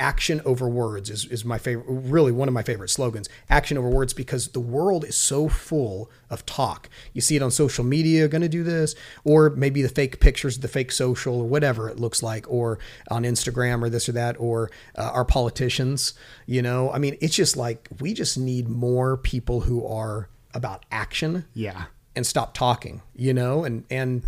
[0.00, 3.88] action over words is, is my favorite really one of my favorite slogans action over
[3.88, 6.88] words because the world is so full of talk.
[7.12, 10.58] You see it on social media going to do this or maybe the fake pictures
[10.58, 12.78] the fake social or whatever it looks like or
[13.10, 16.14] on instagram or this or that or uh, our politicians
[16.46, 16.90] you know?
[16.92, 21.84] I mean it's just like we just need more people who are about action Yeah.
[22.16, 24.22] and stop talking, you know, and and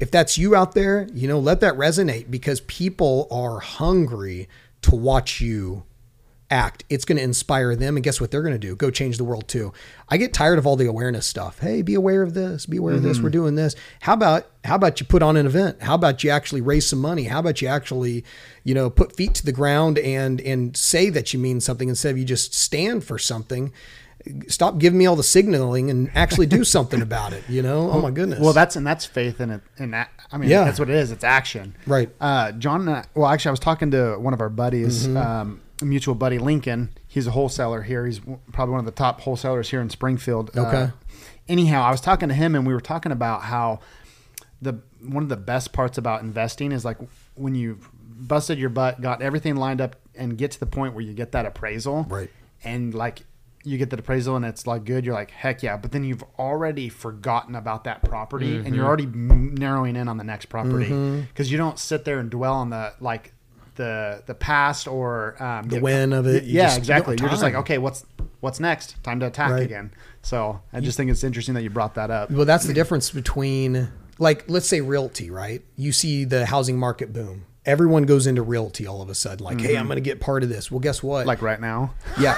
[0.00, 4.48] if that's you out there, you know, let that resonate because people are hungry
[4.82, 5.84] to watch you
[6.50, 6.84] act.
[6.88, 8.74] It's going to inspire them and guess what they're going to do?
[8.74, 9.72] Go change the world too.
[10.08, 11.58] I get tired of all the awareness stuff.
[11.58, 13.32] Hey, be aware of this, be aware of this, we're mm-hmm.
[13.32, 13.74] doing this.
[14.00, 15.82] How about how about you put on an event?
[15.82, 17.24] How about you actually raise some money?
[17.24, 18.24] How about you actually,
[18.64, 22.10] you know, put feet to the ground and and say that you mean something instead
[22.10, 23.72] of you just stand for something
[24.48, 27.44] stop giving me all the signaling and actually do something about it.
[27.48, 27.90] You know?
[27.90, 28.40] Oh my goodness.
[28.40, 29.60] Well, that's and that's faith in it.
[29.78, 30.64] And that, I mean, Yeah.
[30.64, 31.10] that's what it is.
[31.12, 31.74] It's action.
[31.86, 32.10] Right.
[32.20, 32.82] Uh, John.
[32.82, 35.16] And I, well, actually, I was talking to one of our buddies, Mm-hmm.
[35.16, 36.90] um, mutual buddy, Lincoln.
[37.06, 38.04] He's a wholesaler here.
[38.06, 38.20] He's
[38.52, 40.50] probably one of the top wholesalers here in Springfield.
[40.56, 40.92] Uh, Okay.
[41.48, 43.80] anyhow, I was talking to him, and we were talking about how
[44.60, 46.98] the one of the best parts about investing is like
[47.36, 51.04] when you busted your butt, got everything lined up, and get to the point where
[51.04, 52.28] you get that appraisal, Right.
[52.64, 53.20] And like
[53.68, 55.76] you get the appraisal and it's like good, you're like heck yeah.
[55.76, 60.24] But then you've already forgotten about that property, and you're already narrowing in on the
[60.24, 60.88] next property
[61.28, 63.32] because you don't sit there and dwell on the like
[63.76, 66.44] the the past or um, The win of it.
[66.44, 67.16] You Yeah, just- exactly.
[67.16, 68.04] don't You're just like okay, what's
[68.40, 69.02] what's next?
[69.04, 69.62] Time to attack Right.
[69.62, 69.92] again.
[70.22, 72.30] So I just think it's interesting that you brought that up.
[72.30, 75.62] well, that's the difference between like let's say realty, right?
[75.76, 77.44] You see the housing market boom.
[77.68, 79.80] Everyone goes into realty all of a sudden, like, hey, mm-hmm.
[79.80, 80.70] I'm going to get part of this.
[80.70, 81.26] Well, guess what?
[81.26, 81.92] Like right now.
[82.18, 82.34] Yeah.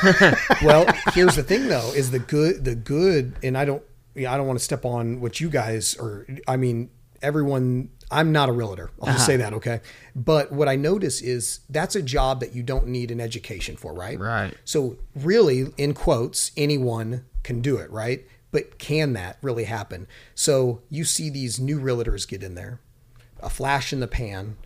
[0.64, 3.82] well, here's the thing though, is the good the good and I don't
[4.16, 6.90] yeah, I don't want to step on what you guys or I mean
[7.22, 8.90] everyone I'm not a realtor.
[9.00, 9.42] I'll just say uh-huh.
[9.44, 9.80] that, okay?
[10.16, 13.94] But what I notice is that's a job that you don't need an education for,
[13.94, 14.18] right?
[14.18, 14.52] Right.
[14.64, 18.26] So really in quotes anyone can do it, right?
[18.50, 20.08] But can that really happen?
[20.34, 22.80] So you see these new realtors get in there.
[23.40, 24.56] A flash in the pan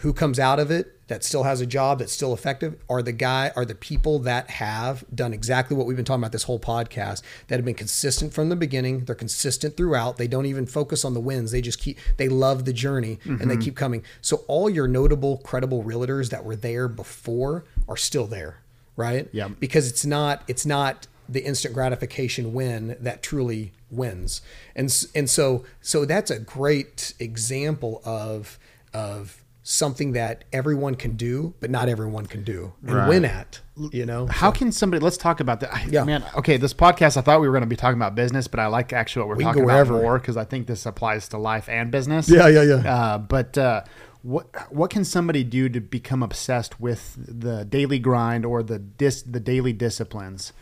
[0.00, 3.12] who comes out of it that still has a job that's still effective are the
[3.12, 6.60] guy are the people that have done exactly what we've been talking about this whole
[6.60, 11.04] podcast that have been consistent from the beginning they're consistent throughout they don't even focus
[11.04, 13.62] on the wins they just keep they love the journey and they mm-hmm.
[13.62, 18.60] keep coming so all your notable credible realtors that were there before are still there
[19.00, 19.28] right?
[19.32, 19.48] Yeah.
[19.48, 24.42] Because it's not it's not the instant gratification win that truly wins.
[24.76, 28.58] And and so so that's a great example of
[28.92, 29.39] of
[29.72, 33.08] something that everyone can do, but not everyone can do and Right.
[33.08, 33.60] win at.
[33.92, 35.00] You know, How can somebody?
[35.02, 35.72] Let's talk about that.
[35.72, 36.02] I- Yeah.
[36.02, 36.56] Man, okay.
[36.56, 38.92] This podcast, I thought we were going to be talking about business, but I like
[38.92, 39.92] actually what we're We talking about wherever.
[39.94, 42.28] more because I think this applies to life and business.
[42.28, 42.94] Yeah, yeah, yeah.
[42.94, 43.82] Uh, but uh,
[44.22, 49.22] what what can somebody do to become obsessed with the daily grind or the dis
[49.22, 50.52] the daily disciplines?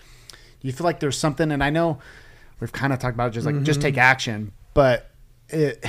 [0.60, 1.50] Do you feel like there's something?
[1.50, 1.98] And I know
[2.60, 3.86] we've kind of talked about it, just like just Mm-hmm.
[3.86, 5.10] take action, but
[5.48, 5.82] it.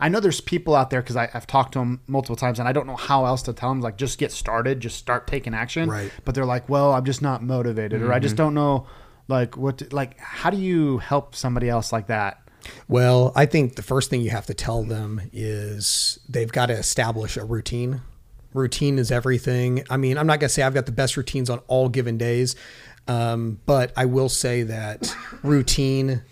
[0.00, 2.72] I know there's people out there because I've talked to them multiple times, and I
[2.72, 3.80] don't know how else to tell them.
[3.80, 5.88] Like, just get started, just start taking action.
[5.88, 6.10] Right.
[6.24, 8.86] But they're like, "Well, I'm just not motivated, or I just don't know,
[9.28, 12.40] like, what, to, like, how do you help somebody else like that?"
[12.88, 16.74] Well, I think the first thing you have to tell them is they've got to
[16.74, 18.00] establish a routine.
[18.52, 19.84] Routine is everything.
[19.90, 22.16] I mean, I'm not going to say I've got the best routines on all given
[22.18, 22.56] days,
[23.08, 26.22] um, but I will say that routine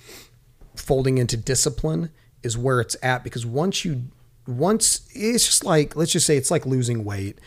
[0.77, 2.11] folding into discipline
[2.43, 4.05] is where it's at because once you,
[4.47, 7.39] once it's just like, let's just say it's like losing weight.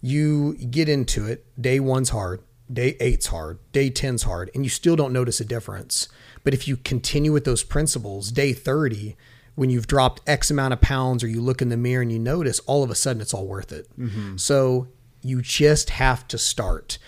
[0.00, 4.70] You get into it, day one's hard, day eight's hard, day 10's hard, and you
[4.70, 6.08] still don't notice a difference.
[6.42, 9.16] But if you continue with those principles, day 30,
[9.54, 12.18] when you've dropped X amount of pounds or you look in the mirror and you
[12.18, 13.88] notice, all of a sudden it's all worth it.
[13.98, 14.36] Mm-hmm.
[14.36, 14.88] So
[15.22, 16.98] you just have to start.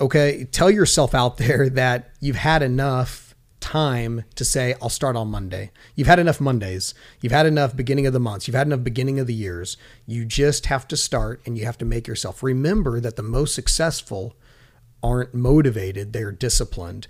[0.00, 0.44] Okay.
[0.44, 3.29] Tell yourself out there that you've had enough
[3.60, 5.70] time to say, I'll start on Monday.
[5.94, 6.94] You've had enough Mondays.
[7.20, 8.48] You've had enough beginning of the months.
[8.48, 9.76] You've had enough beginning of the years.
[10.06, 13.54] You just have to start and you have to make yourself remember that the most
[13.54, 14.34] successful
[15.02, 17.06] aren't motivated, they're disciplined.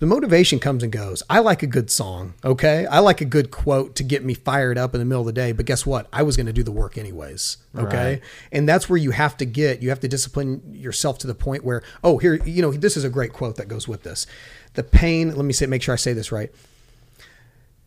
[0.00, 1.22] The motivation comes and goes.
[1.28, 2.86] I like a good song, okay?
[2.86, 5.32] I like a good quote to get me fired up in the middle of the
[5.34, 6.08] day, but guess what?
[6.10, 8.12] I was going to do the work anyways, okay?
[8.12, 8.22] Right.
[8.50, 11.64] And that's where you have to get, you have to discipline yourself to the point
[11.64, 14.26] where, oh, here, you know, this is a great quote that goes with this.
[14.74, 16.50] The pain, let me say make sure I say this right.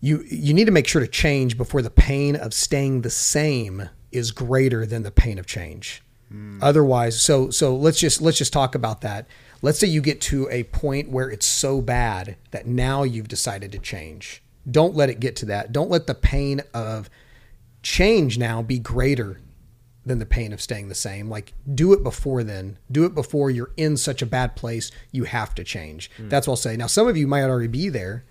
[0.01, 3.89] You you need to make sure to change before the pain of staying the same
[4.11, 6.03] is greater than the pain of change.
[6.29, 6.59] Hmm.
[6.61, 9.27] Otherwise, so so let's just let's just talk about that.
[9.61, 13.71] Let's say you get to a point where it's so bad that now you've decided
[13.71, 14.43] to change.
[14.69, 15.71] Don't let it get to that.
[15.71, 17.09] Don't let the pain of
[17.81, 19.39] change now be greater
[20.05, 21.29] than the pain of staying the same.
[21.29, 22.77] Like do it before then.
[22.91, 26.11] Do it before you're in such a bad place you have to change.
[26.19, 26.75] That's what I'll say.
[26.75, 28.25] Now some of you might already be there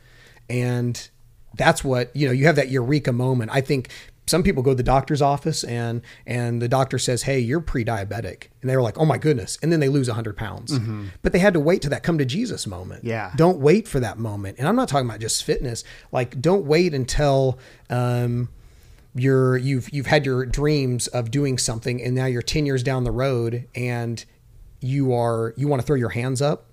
[0.50, 1.08] and
[1.54, 3.50] that's what, you know, you have that eureka moment.
[3.52, 3.90] I think
[4.26, 8.44] some people go to the doctor's office and and the doctor says, "Hey, you're pre-diabetic,"
[8.60, 10.78] and they were like, "Oh my goodness!" And then they lose 100 pounds.
[11.22, 13.04] But they had to wait to that come to Jesus moment.
[13.04, 13.32] Yeah.
[13.36, 14.58] don't wait for that moment.
[14.58, 15.82] And I'm not talking about just fitness.
[16.12, 17.58] Like, don't wait until
[17.90, 18.48] um,
[19.14, 23.04] you're you've you've had your dreams of doing something, and now you're 10 years down
[23.04, 24.24] the road, and
[24.80, 26.66] you are you want to throw your hands up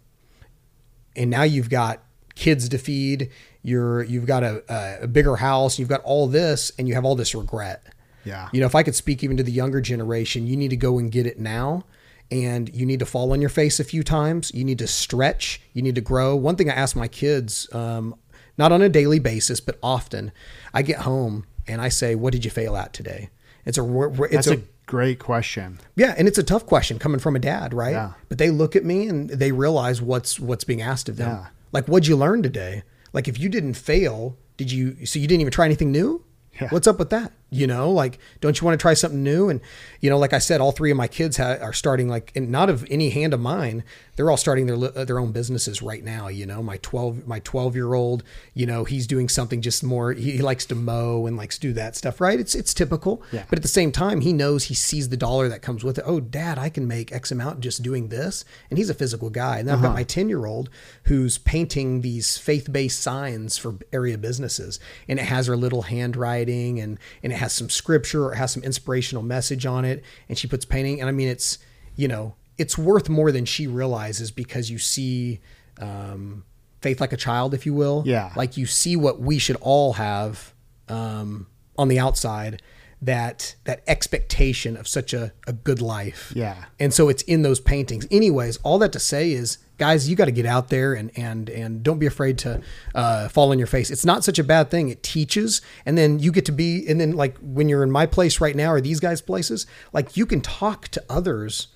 [1.15, 2.03] and now you've got
[2.35, 3.29] kids to feed
[3.61, 4.63] you're you've got a,
[5.03, 7.83] a bigger house you've got all this and you have all this regret
[8.25, 8.49] Yeah.
[8.51, 10.97] you know if i could speak even to the younger generation you need to go
[10.97, 11.83] and get it now
[12.31, 15.61] and you need to fall on your face a few times you need to stretch
[15.73, 18.15] you need to grow one thing i ask my kids um,
[18.57, 20.31] not on a daily basis but often
[20.73, 23.29] i get home and i say what did you fail at today
[23.65, 25.79] it's a it's a, a great question.
[25.95, 27.91] yeah, and it's a tough question coming from a dad, right?
[27.91, 28.13] Yeah.
[28.27, 31.29] But they look at me and they realize what's what's being asked of them.
[31.29, 31.47] Yeah.
[31.71, 32.83] Like, what'd you learn today?
[33.13, 35.05] Like, if you didn't fail, did you?
[35.05, 36.23] So you didn't even try anything new?
[36.59, 36.69] Yeah.
[36.69, 37.31] What's up with that?
[37.51, 39.49] You know, like, don't you want to try something new?
[39.49, 39.61] And
[40.01, 42.49] you know, like I said, all three of my kids ha- are starting like, and
[42.49, 43.83] not of any hand of mine.
[44.19, 46.27] They're all starting their their own businesses right now.
[46.27, 50.11] You know, my twelve my twelve year old, you know, he's doing something just more.
[50.11, 52.19] He, he likes to mow and likes to do that stuff.
[52.19, 52.37] Right?
[52.37, 53.23] It's it's typical.
[53.31, 53.45] Yeah.
[53.49, 56.03] But at the same time, he knows he sees the dollar that comes with it.
[56.05, 58.43] Oh, dad, I can make X amount just doing this.
[58.69, 59.59] And he's a physical guy.
[59.59, 59.99] And then I've got uh-huh.
[59.99, 60.69] my 10 year old
[61.03, 64.81] who's painting these faith based signs for area businesses.
[65.07, 68.51] And it has her little handwriting and, and it has some scripture or it has
[68.51, 70.03] some inspirational message on it.
[70.27, 70.99] And she puts painting.
[70.99, 71.57] And I mean, it's,
[71.95, 75.39] you know, it's worth more than she realizes because you see,
[75.79, 76.43] um,
[76.81, 78.03] faith like a child, if you will.
[78.05, 78.31] Yeah.
[78.35, 80.53] Like you see what we should all have,
[80.87, 82.61] um, on the outside
[83.01, 86.65] that that expectation of such a, a good life Yeah.
[86.81, 90.25] and so it's in those paintings anyways all that to say is guys you got
[90.25, 92.59] to get out there and and and don't be afraid to
[92.93, 96.19] uh, fall on your face it's not such a bad thing it teaches and then
[96.19, 98.81] you get to be and then like when you're in my place right now or
[98.81, 101.67] these guys places like you can talk to others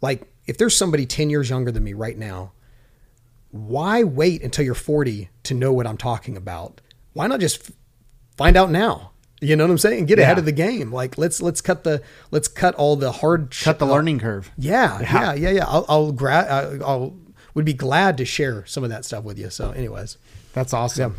[0.00, 2.52] like if there's somebody 10 years younger than me right now
[3.50, 6.80] why wait until you're 40 to know what I'm talking about?
[7.12, 7.70] Why not just
[8.36, 9.12] find out now?
[9.40, 10.06] You know what I'm saying?
[10.06, 10.92] Get ahead of the game.
[10.92, 14.50] Like let's let's cut the let's cut all the hard Cut the learning curve.
[14.56, 15.64] Yeah, yeah, yeah, yeah.
[15.66, 17.16] I'll I'll, gra- uh, I'll
[17.52, 19.50] would be glad to share some of that stuff with you.
[19.50, 20.16] So, anyways,
[20.52, 21.16] That's awesome.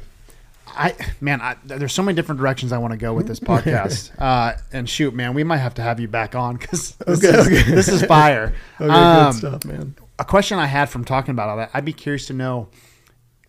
[0.76, 4.12] I man, I, there's so many different directions I want to go with this podcast.
[4.20, 7.38] uh, and shoot, man, we might have to have you back on because this, Okay,
[7.40, 7.72] is, okay.
[7.72, 8.54] this is fire.
[8.82, 9.96] okay, Um, good stuff, man.
[10.20, 12.70] a question I had from talking about all that, I'd be curious to know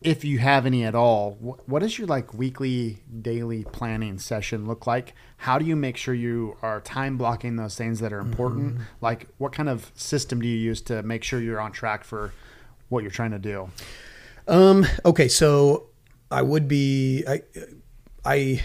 [0.00, 1.32] if you have any at all.
[1.42, 5.12] Wh- What does your like weekly, daily planning session look like?
[5.38, 8.74] How do you make sure you are time blocking those things that are important?
[8.74, 8.82] Mm-hmm.
[9.00, 12.32] Like, what kind of system do you use to make sure you're on track for
[12.88, 13.70] what you're trying to do?
[14.46, 14.86] Um.
[15.04, 15.26] Okay.
[15.28, 15.88] So
[16.30, 17.24] I would be.
[17.26, 17.42] I.
[18.24, 18.62] I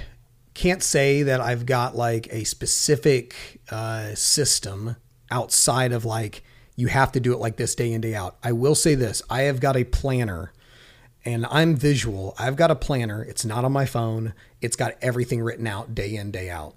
[0.53, 4.95] can't say that I've got like a specific uh, system
[5.31, 6.43] outside of like
[6.75, 8.37] you have to do it like this day in day out.
[8.43, 10.51] I will say this: I have got a planner,
[11.25, 12.35] and I'm visual.
[12.37, 13.23] I've got a planner.
[13.23, 14.33] It's not on my phone.
[14.61, 16.75] It's got everything written out day in day out.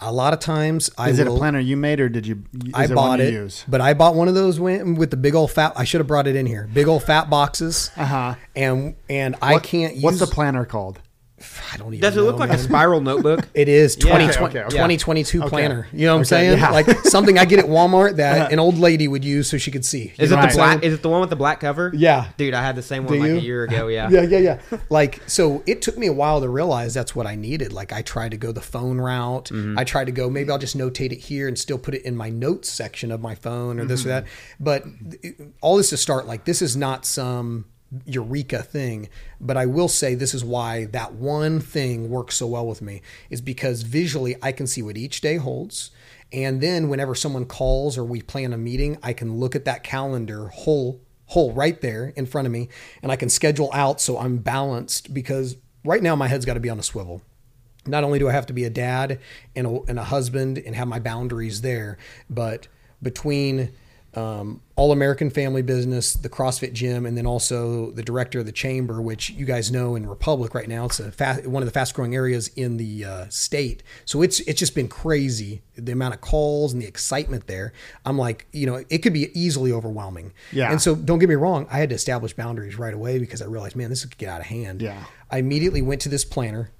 [0.00, 1.10] A lot of times, I.
[1.10, 2.44] Is it a planner you made or did you?
[2.72, 3.64] I it bought it, Use?
[3.66, 5.72] but I bought one of those with the big old fat.
[5.74, 6.68] I should have brought it in here.
[6.72, 7.90] Big old fat boxes.
[7.96, 8.34] Uh-huh.
[8.54, 10.04] And and I can't use.
[10.04, 11.00] What's the planner called?
[11.72, 12.00] I don't even.
[12.00, 12.58] Does it look like man.
[12.58, 13.48] a spiral notebook?
[13.54, 14.10] It is Yeah.
[14.10, 14.68] 20, Okay, okay, okay.
[14.70, 15.48] 2022 Okay.
[15.48, 15.88] planner.
[15.92, 16.58] You know what I'm Okay, saying?
[16.58, 16.70] yeah.
[16.70, 19.84] Like something I get at Walmart that an old lady would use so she could
[19.84, 20.12] see.
[20.18, 20.82] Is it what the black?
[20.82, 21.90] Is it the one with the black cover?
[21.94, 22.28] Yeah.
[22.36, 23.88] dude, I had the same one like a year ago.
[23.88, 24.60] Yeah, Yeah, yeah, yeah.
[24.90, 27.72] Like, so it took me a while to realize that's what I needed.
[27.72, 29.46] Like, I tried to go the phone route.
[29.46, 29.78] Mm-hmm.
[29.78, 32.16] I tried to go, maybe I'll just notate it here and still put it in
[32.16, 34.24] my notes section of my phone or this or that.
[34.24, 34.64] Mm-hmm.
[34.64, 34.84] But
[35.22, 37.66] it- all this to start, like, this is not some
[38.04, 39.08] eureka thing.
[39.40, 43.02] But I will say this is why that one thing works so well with me
[43.30, 45.90] is because visually I can see what each day holds.
[46.32, 49.82] And then whenever someone calls or we plan a meeting, I can look at that
[49.82, 52.70] calendar whole whole right there in front of me
[53.02, 56.60] and I can schedule out so I'm balanced because right now my head's got to
[56.60, 57.20] be on a swivel.
[57.86, 59.20] Not only do I have to be a dad
[59.54, 61.98] and a, and a husband and have my boundaries there,
[62.30, 62.68] but
[63.02, 63.72] between
[64.18, 68.52] um, All American Family Business, the CrossFit Gym, and then also the director of the
[68.52, 71.72] Chamber, which you guys know in Republic right now, it's a fast, one of the
[71.72, 73.82] fast growing areas in the uh, state.
[74.04, 77.72] So it's it's just been crazy the amount of calls and the excitement there.
[78.04, 80.32] I'm like, you know, it could be easily overwhelming.
[80.52, 80.72] Yeah.
[80.72, 83.46] And so don't get me wrong, I had to establish boundaries right away because I
[83.46, 84.82] realized, man, this could get out of hand.
[84.82, 85.04] Yeah.
[85.30, 86.70] I immediately went to this planner,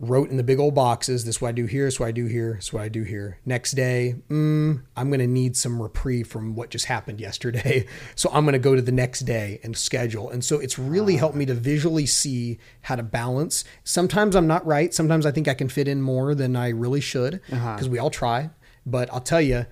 [0.00, 2.06] wrote in the big old boxes, this is what I do here, this is what
[2.06, 3.38] I do here, this is what I do here.
[3.44, 7.86] Next day, mm, I'm going to need some reprieve from what just happened yesterday.
[8.14, 10.30] So I'm going to go to the next day and schedule.
[10.30, 13.64] And so it's really helped me to visually see how to balance.
[13.84, 14.92] Sometimes I'm not right.
[14.92, 18.10] Sometimes I think I can fit in more than I really should because we all
[18.10, 18.50] try.
[18.84, 19.66] But I'll tell you,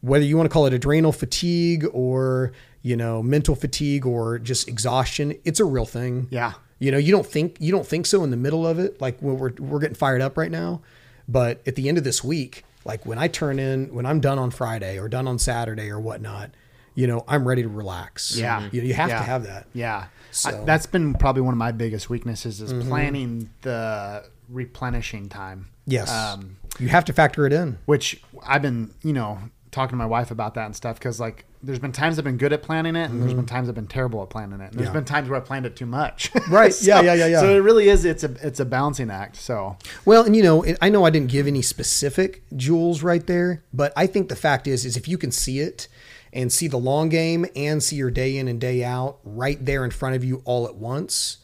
[0.00, 2.52] whether you want to call it adrenal fatigue or
[2.82, 6.52] you know mental fatigue or just exhaustion it's a real thing Yeah.
[6.78, 9.18] You know you don't think you don't think so in the middle of it like
[9.20, 10.80] when we're we're getting fired up right now
[11.28, 14.38] but at the end of this week like when i turn in when i'm done
[14.38, 16.50] on friday or done on saturday or whatnot
[16.94, 18.68] you know i'm ready to relax Yeah.
[18.72, 19.18] you, you have Yeah.
[19.18, 20.06] to have that Yeah.
[20.30, 20.62] So- Mm-hmm.
[20.62, 25.68] I- that's been probably one of my biggest weaknesses is planning the replenishing time.
[25.86, 29.38] yes Um, you have to factor it in which I've been, you know,
[29.70, 32.36] talking to my wife about that and stuff because like there's been times I've been
[32.36, 34.70] good at planning it and there's been times I've been terrible at planning it.
[34.70, 34.96] And there's Mm-hmm.
[34.96, 35.00] Yeah.
[35.00, 36.30] been times where I planned it too much.
[36.48, 36.72] Right.
[36.72, 37.40] So- Yeah, yeah, yeah, yeah.
[37.40, 39.36] So it really is it's a it's a balancing act.
[39.36, 43.26] So Well, and you know, it- I know I didn't give any specific jewels right
[43.26, 45.88] there, but I think the fact is, is if you can see it
[46.32, 49.84] and see the long game and see your day in and day out right there
[49.84, 51.38] in front of you all at once,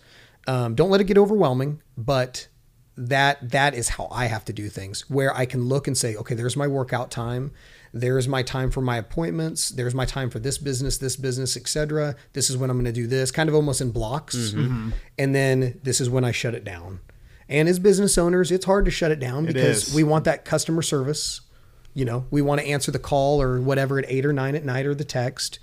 [0.46, 1.80] um, don't let it get overwhelming.
[1.96, 2.48] But
[2.96, 6.14] that that is how I have to do things, where I can look and say,
[6.16, 7.50] okay, there's my workout time.
[7.94, 9.68] There's my time for my appointments.
[9.68, 12.16] There's my time for this business, this business, etc.
[12.32, 14.34] This is when I'm going to do this, kind of almost in blocks.
[14.34, 14.90] Mm-hmm.
[15.16, 17.00] And then this is when I shut it down.
[17.48, 19.94] And as business owners, it's hard to shut it down because is.
[19.94, 21.40] we want that customer service.
[21.94, 24.64] You know, we want to answer the call or whatever at eight or nine at
[24.64, 25.60] night or the text.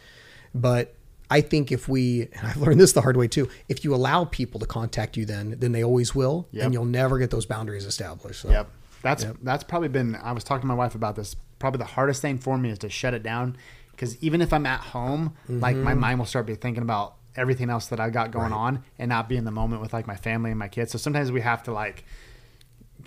[0.55, 0.95] But
[1.29, 4.23] I think if we, and I've learned this the hard way too, if you allow
[4.23, 6.63] people to contact you, then then they always will, Yep.
[6.63, 8.41] and you'll never get those boundaries established.
[8.41, 8.49] So.
[8.49, 8.69] Yep.
[9.01, 10.15] That's that's probably been.
[10.15, 11.35] I was talking to my wife about this.
[11.61, 13.55] Probably the hardest thing for me is to shut it down
[13.91, 15.83] because even if I'm at home, like Mm-hmm.
[15.85, 19.07] my mind will start be thinking about everything else that I got going on and
[19.07, 20.91] not be in the moment with like my family and my kids.
[20.91, 22.03] So sometimes we have to like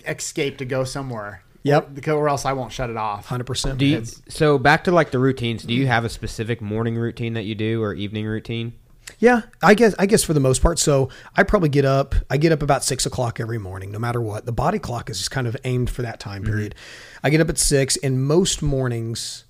[0.07, 1.43] escape to go somewhere.
[1.63, 1.95] Yep.
[1.95, 3.25] Because or else I won't shut it off.
[3.25, 3.77] Hundred percent.
[3.79, 5.63] Do you, so back to like the routines.
[5.63, 8.73] Do you have a specific morning routine that you do or evening routine?
[9.19, 10.79] Yeah, I guess I guess for the most part.
[10.79, 12.15] So I probably get up.
[12.29, 14.45] I get up about six o'clock every morning, no matter what.
[14.45, 16.51] The body clock is just kind of aimed for that time mm-hmm.
[16.51, 16.75] period.
[17.23, 19.45] I get up at six, and most mornings,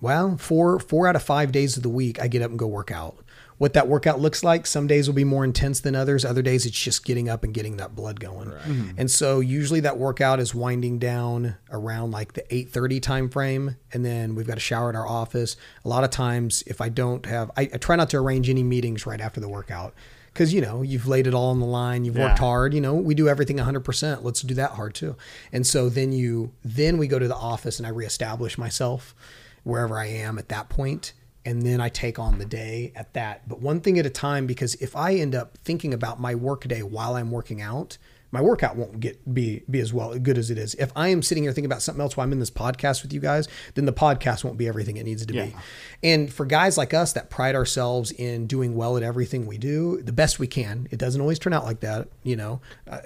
[0.00, 2.66] well, four four out of five days of the week, I get up and go
[2.66, 3.18] work out.
[3.62, 4.66] What that workout looks like.
[4.66, 6.24] Some days will be more intense than others.
[6.24, 8.48] Other days it's just getting up and getting that blood going.
[8.48, 8.98] Mm-hmm.
[8.98, 14.04] And so usually that workout is winding down around like the 8:30 time frame and
[14.04, 15.56] then we've got a shower at our office.
[15.84, 18.64] A lot of times if I don't have I, I try not to arrange any
[18.64, 19.94] meetings right after the workout
[20.32, 22.94] because you know you've laid it all on the line you've worked hard you know
[22.94, 25.14] we do everything 100% let's do that hard too
[25.52, 29.14] and so then you then we go to the office and i reestablish myself
[29.62, 31.12] wherever i am at that point
[31.44, 34.46] and then i take on the day at that but one thing at a time
[34.46, 37.98] because if i end up thinking about my work day while i'm working out
[38.30, 40.74] my workout won't get be be as well good as it is.
[40.76, 43.12] If I am sitting here thinking about something else while I'm in this podcast with
[43.12, 45.44] you guys, then the podcast won't be everything it needs to Yeah.
[45.48, 45.54] be.
[46.02, 50.00] And for guys like us that pride ourselves in doing well at everything we do,
[50.00, 50.88] the best we can.
[50.90, 52.62] It doesn't always turn out like that, you know.
[52.90, 53.00] Uh,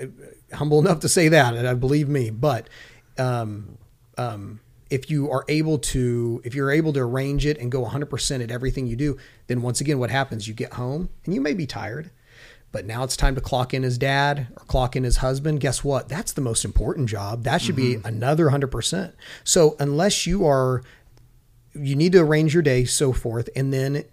[0.53, 2.31] humble enough to say that, and I believe me.
[2.31, 2.69] But
[3.19, 3.79] um,
[4.17, 4.61] um,
[4.91, 8.51] if you are able to, if you're able to arrange it and go 100% at
[8.51, 9.17] everything you do,
[9.47, 10.47] then once again, what happens?
[10.47, 12.11] You get home and you may be tired.
[12.73, 15.61] But now it's time to clock in as dad or clock in as husband.
[15.61, 16.09] Guess what?
[16.09, 17.45] That's the most important job.
[17.45, 18.07] That should be mm-hmm.
[18.07, 19.13] another 100%.
[19.45, 20.83] So, unless you are
[21.79, 23.49] you need to arrange your day, so forth.
[23.55, 24.05] And then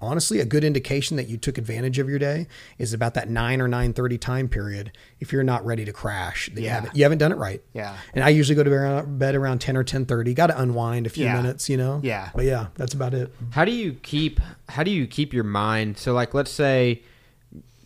[0.00, 2.46] honestly, a good indication that you took advantage of your day
[2.78, 4.92] is about that nine or nine thirty time period.
[5.20, 6.74] If you're not ready to crash, that you, Yeah.
[6.74, 7.62] haven't, you haven't done it right.
[7.72, 7.96] Yeah.
[8.14, 10.34] And I usually go to bed- bed around ten or ten thirty.
[10.34, 11.40] Got to unwind a few Yeah.
[11.40, 12.00] minutes, you know.
[12.02, 12.30] Yeah.
[12.34, 13.32] But yeah, that's about it.
[13.50, 17.02] How do you keep how do you keep your mind so like let's say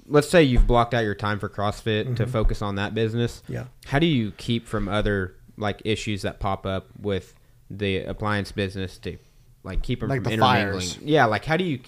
[0.06, 3.40] let's say you've blocked out your time for CrossFit to focus on that business.
[3.44, 3.52] Mm-hmm.
[3.54, 3.64] Yeah.
[3.86, 7.34] How do you keep from other like issues that pop up with
[7.70, 9.16] the appliance business to
[9.62, 10.80] like keep them Like from the intermingling?
[10.80, 10.98] fires.
[11.02, 11.78] Yeah, like how do you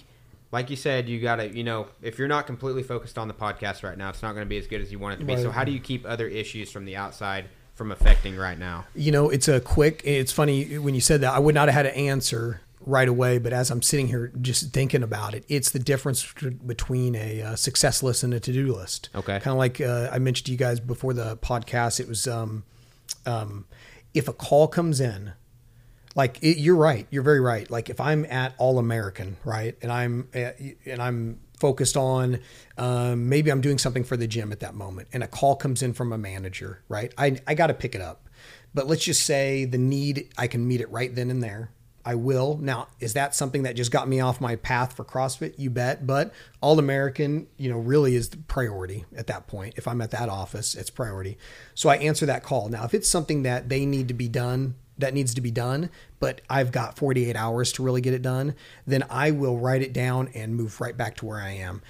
[0.55, 3.33] like you said you got to, you know, if you're not completely focused on the
[3.33, 5.25] podcast right now, it's not going to be as good as you want it to
[5.25, 5.35] be.
[5.35, 8.85] So how do you keep other issues from the outside from affecting right now?
[8.95, 10.01] You know, it's a quick.
[10.05, 11.33] It's funny when you said that.
[11.33, 14.71] I would not have had an answer right away, but as I'm sitting here just
[14.71, 16.25] thinking about it, it's the difference
[16.65, 19.09] between a uh, success list and a to do list.
[19.13, 19.41] Okay.
[19.41, 21.99] Kind of like uh, I mentioned to you guys before the podcast.
[21.99, 22.63] It was um,
[23.25, 23.65] um,
[24.13, 25.33] if a call comes in,
[26.15, 27.69] like it, you're right, you're very right.
[27.69, 30.51] Like if I'm at All American, right, and I'm uh,
[30.85, 32.39] and I'm focused on
[32.77, 35.83] um, maybe I'm doing something for the gym at that moment, and a call comes
[35.83, 37.13] in from a manager, right?
[37.17, 38.29] I I got to pick it up,
[38.73, 41.71] but let's just say the need I can meet it right then and there.
[42.07, 42.59] I will.
[42.61, 45.55] Now, is that something that just got me off my path for CrossFit?
[45.57, 46.05] You bet.
[46.05, 49.73] But All American, you know, really is the priority at that point.
[49.75, 51.39] If I'm at that office, it's priority.
[51.73, 52.69] So I answer that call.
[52.69, 55.89] Now, if it's something that they need to be done, that needs to be done,
[56.19, 58.55] but I've got 48 hours to really get it done,
[58.87, 61.81] then I will write it down and move right back to where I am.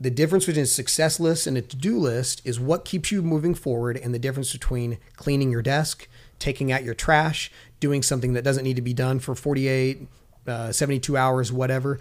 [0.00, 3.22] The difference between a success list and a to do list is what keeps you
[3.22, 8.32] moving forward, and the difference between cleaning your desk, taking out your trash, doing something
[8.32, 10.08] that doesn't need to be done for 48,
[10.46, 11.98] uh, 72 hours, whatever.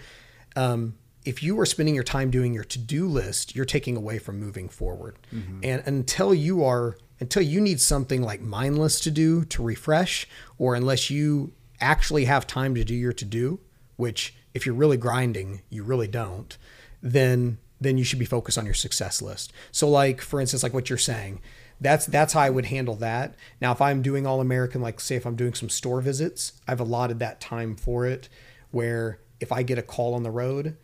[0.56, 0.96] Um,
[1.26, 4.40] if you are spending your time doing your to do list, you're taking away from
[4.40, 5.18] moving forward.
[5.64, 10.76] And until you are, until you need something like mindless to do to refresh, or
[10.76, 13.60] unless you actually have time to do your to do,
[13.96, 16.58] which if you're really grinding, you really don't,
[17.02, 19.54] then then you should be focused on your success list.
[19.72, 21.42] So like for instance, like what you're saying,
[21.80, 23.36] that's that's how I would handle that.
[23.62, 26.80] Now if I'm doing all American, like say if I'm doing some store visits, I've
[26.80, 28.30] allotted that time for it
[28.72, 30.78] where if I get a call on the road,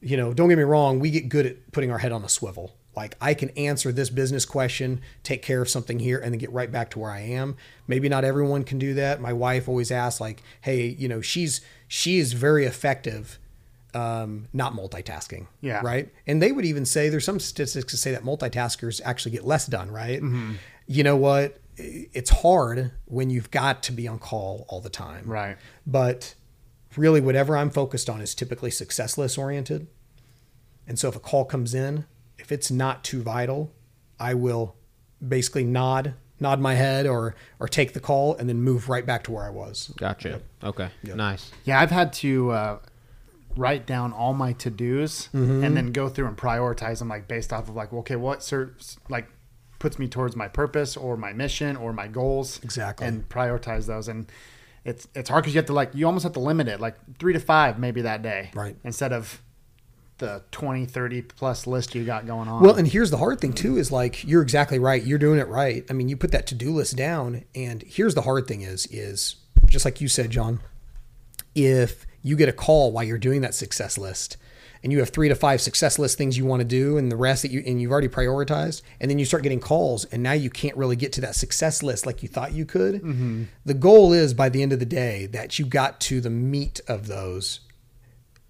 [0.00, 2.28] you know, don't get me wrong, we get good at putting our head on a
[2.28, 2.76] swivel.
[2.96, 6.50] Like I can answer this business question, take care of something here, and then get
[6.50, 7.56] right back to where I am.
[7.86, 9.20] Maybe not everyone can do that.
[9.20, 13.38] My wife always asks, like, "Hey, you know, she's she is very effective,
[13.94, 15.80] um, not multitasking, Yeah.
[15.84, 19.44] right." And they would even say there's some statistics to say that multitaskers actually get
[19.46, 20.22] less done, right?
[20.86, 21.58] You know what?
[21.76, 25.58] It's hard when you've got to be on call all the time, Right.
[25.86, 26.34] but
[26.96, 29.86] really whatever I'm focused on is typically success list oriented.
[30.88, 32.06] And so if a call comes in,
[32.46, 33.72] if it's not too vital,
[34.20, 34.76] I will
[35.26, 39.24] basically nod nod my head or or take the call and then move right back
[39.24, 39.90] to where I was.
[39.96, 40.40] Gotcha.
[40.62, 40.88] Okay.
[41.02, 41.50] Nice.
[41.64, 42.78] Yeah, I've had to uh,
[43.56, 45.64] write down all my to dos Mm-hmm.
[45.64, 48.96] and then go through and prioritize them like based off of like, okay, what serves
[49.08, 49.26] like
[49.80, 53.06] puts me towards my purpose or my mission or my goals Exactly.
[53.08, 54.30] and prioritize those and
[54.84, 56.94] it's it's hard because you have to like you almost have to limit it like
[57.18, 58.76] three to five maybe that day Right.
[58.84, 59.42] instead of
[60.18, 63.52] the 20 30 plus list you got going on Well, and here's the hard thing
[63.52, 65.02] too is like you're exactly right.
[65.02, 65.84] You're doing it right.
[65.90, 69.36] I mean, you put that to-do list down and here's the hard thing is is
[69.66, 70.60] just like you said, John,
[71.54, 74.36] if you get a call while you're doing that success list
[74.82, 77.16] and you have 3 to 5 success list things you want to do and the
[77.16, 80.32] rest that you and you've already prioritized and then you start getting calls and now
[80.32, 82.96] you can't really get to that success list like you thought you could.
[82.96, 83.44] Mm-hmm.
[83.64, 86.80] The goal is by the end of the day that you got to the meat
[86.88, 87.60] of those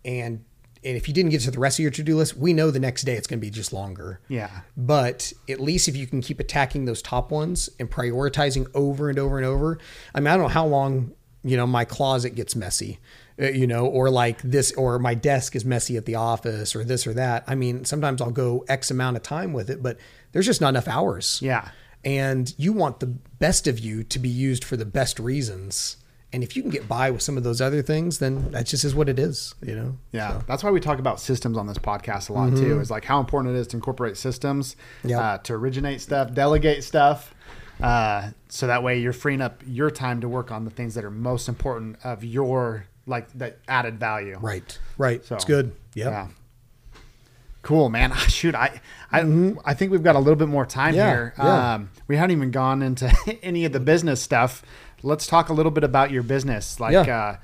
[0.05, 0.45] and
[0.87, 2.79] and if you didn't get to the rest of your to-do list, we know the
[2.79, 4.21] next day it's going to be just longer.
[4.29, 4.61] Yeah.
[4.77, 9.19] But at least if you can keep attacking those top ones and prioritizing over and
[9.19, 9.79] over and over,
[10.15, 11.13] I mean, I don't know how long,
[11.43, 13.01] you know, my closet gets messy,
[13.41, 16.85] uh, you know, or like this, or my desk is messy at the office or
[16.85, 17.43] this or that.
[17.49, 19.99] I mean, sometimes I'll go X amount of time with it, but
[20.31, 21.41] there's just not enough hours.
[21.43, 21.69] Yeah.
[22.05, 25.97] And you want the best of you to be used for the best reasons.
[26.37, 28.85] And if you can get by with some of those other things, then that just
[28.85, 29.97] is what it is, you know?
[30.13, 32.79] Yeah, that's why we talk about systems on this podcast a lot too.
[32.79, 35.19] Is like how important it is to incorporate systems, Yep.
[35.19, 37.35] uh, to originate stuff, delegate stuff,
[37.83, 41.05] uh, so that way you're freeing up your time to work on the things that
[41.07, 44.37] are most important of your like that added value.
[44.39, 44.79] Right.
[44.99, 45.25] Right.
[45.25, 45.75] So it's good.
[45.95, 46.07] Yep.
[46.13, 46.29] Yeah.
[47.63, 48.13] Cool, man.
[48.29, 48.81] Shoot, I,
[49.11, 51.35] I, I think we've got a little bit more time Yeah, here.
[51.39, 51.75] yeah.
[51.75, 53.11] Um, we haven't even gone into
[53.43, 54.63] any of the business stuff.
[55.07, 56.81] Let's talk a little bit about your business.
[56.81, 57.37] Like, Yeah.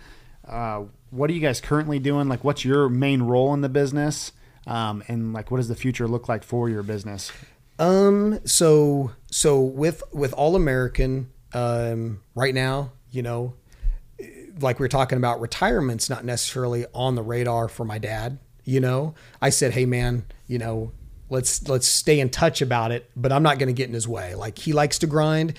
[0.46, 2.28] uh, uh, what are you guys currently doing?
[2.28, 4.32] Like, what's your main role in the business?
[4.66, 7.30] Um, and like, what does the future look like for your business?
[7.78, 8.38] Um.
[8.44, 13.54] So so with with All American, um, right now, you know,
[14.60, 18.38] like we are talking about, retirement's not necessarily on the radar for my dad.
[18.64, 20.92] You know, I said, hey man, you know,
[21.32, 24.06] let's let's stay in touch about it, but I'm not going to get in his
[24.06, 24.34] way.
[24.34, 25.54] Like he likes to grind.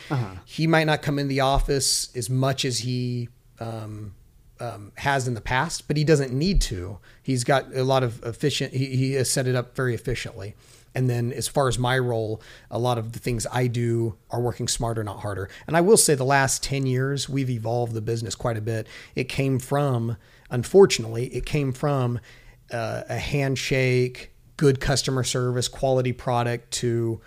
[0.46, 4.14] He might not come in the office as much as he um,
[4.60, 7.00] um, has in the past, but he doesn't need to.
[7.24, 8.74] He's got a lot of efficient.
[8.74, 10.56] He, he has set it up very efficiently.
[10.96, 14.40] And then as far as my role, a lot of the things I do are
[14.40, 15.50] working smarter, not harder.
[15.66, 18.86] And I will say the last 10 years, we've evolved the business quite a bit.
[19.16, 20.18] It came from,
[20.52, 22.20] unfortunately, it came from
[22.72, 27.22] uh, a handshake, good customer service, quality product to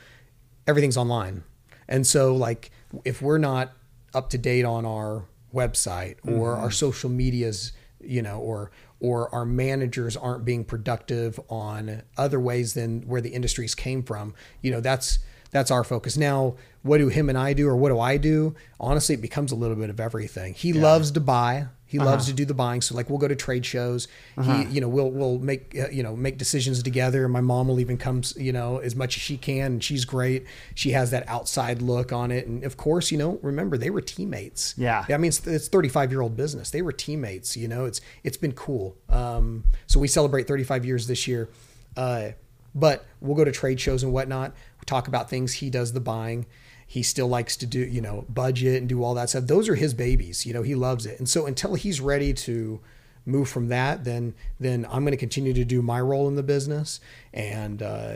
[0.66, 1.45] everything's online.
[1.89, 2.70] And so like
[3.05, 3.72] if we're not
[4.14, 5.24] up to date on our
[5.55, 6.64] website or mm-hmm.
[6.64, 12.74] our social medias, you know, or or our managers aren't being productive on other ways
[12.74, 15.18] than where the industries came from, you know, that's
[15.51, 16.16] that's our focus.
[16.16, 18.55] Now, what do him and I do or what do I do?
[18.81, 20.55] Honestly, it becomes a little bit of everything.
[20.55, 21.66] He loves to buy.
[21.89, 22.82] He loves to do the buying.
[22.82, 24.09] So like we'll go to trade shows.
[24.43, 27.28] He, you know, we'll we'll make uh, you know make decisions together.
[27.28, 30.47] My mom will even come, you know, as much as she can, and she's great.
[30.74, 34.01] She has that outside look on it, and of course, you know, remember they were
[34.01, 34.74] teammates.
[34.76, 35.05] Yeah.
[35.09, 36.70] I mean, it's, it's 35 year old business.
[36.70, 37.57] They were teammates.
[37.57, 38.97] You know, it's it's been cool.
[39.09, 41.49] Um, so we celebrate 35 years this year.
[41.97, 42.30] Uh,
[42.74, 44.53] but we'll go to trade shows and whatnot.
[44.80, 45.55] We talk about things.
[45.55, 46.47] He does the buying.
[46.87, 49.45] He still likes to do, you know, budget and do all that stuff.
[49.47, 50.47] Those are his babies.
[50.47, 51.18] You know, he loves it.
[51.18, 52.80] And so until he's ready to
[53.26, 56.43] move from that, then then I'm going to continue to do my role in the
[56.43, 57.01] business,
[57.34, 58.14] and uh,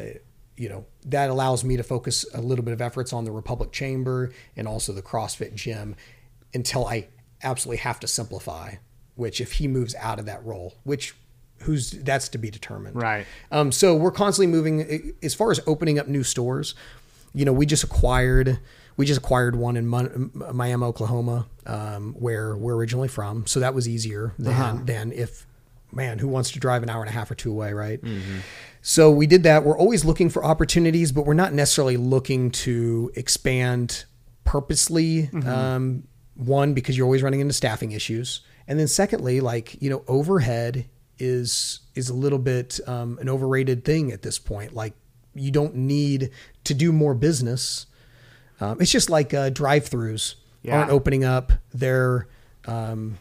[0.57, 3.73] you know that allows me to focus a little bit of efforts on the Republic
[3.73, 5.97] Chamber and also the CrossFit gym
[6.55, 7.09] until I
[7.43, 8.75] absolutely have to simplify.
[9.17, 11.15] Which if he moves out of that role, which
[11.63, 12.97] who's that's to be determined.
[12.97, 13.27] Right.
[13.51, 16.75] Um, so we're constantly moving as far as opening up new stores.
[17.33, 18.59] You know, we just acquired
[18.97, 23.47] we just acquired one in Mon- Miami, Oklahoma, um, where we're originally from.
[23.47, 25.47] So that was easier than than if
[25.93, 27.99] man who wants to drive an hour and a half or two away, right?
[28.83, 29.65] So we did that.
[29.65, 34.05] We're always looking for opportunities, but we're not necessarily looking to expand
[34.45, 35.31] purposely.
[35.47, 36.05] Um,
[36.37, 40.87] one because you're always running into staffing issues, and then secondly, like you know, overhead
[41.19, 44.75] is is a little bit um, an overrated thing at this point.
[44.75, 44.95] Like
[45.35, 46.31] you don't need
[46.65, 47.87] to do more business.
[48.61, 50.79] Um, it's just like uh, drive-throughs Yeah.
[50.79, 52.27] aren't opening up their
[52.67, 53.19] um,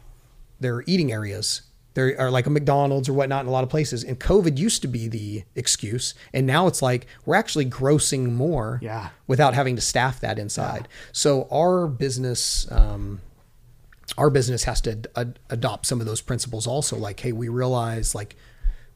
[0.60, 1.62] their eating areas.
[1.94, 4.04] There are like a McDonald's or whatnot in a lot of places.
[4.04, 8.80] And COVID used to be the excuse, and now it's like we're actually grossing more
[8.82, 9.10] Yeah.
[9.28, 10.88] without having to staff that inside.
[11.12, 12.70] So our business.
[12.72, 13.22] Um,
[14.18, 18.16] our business has to ad- adopt some of those principles also like hey we realize
[18.16, 18.36] like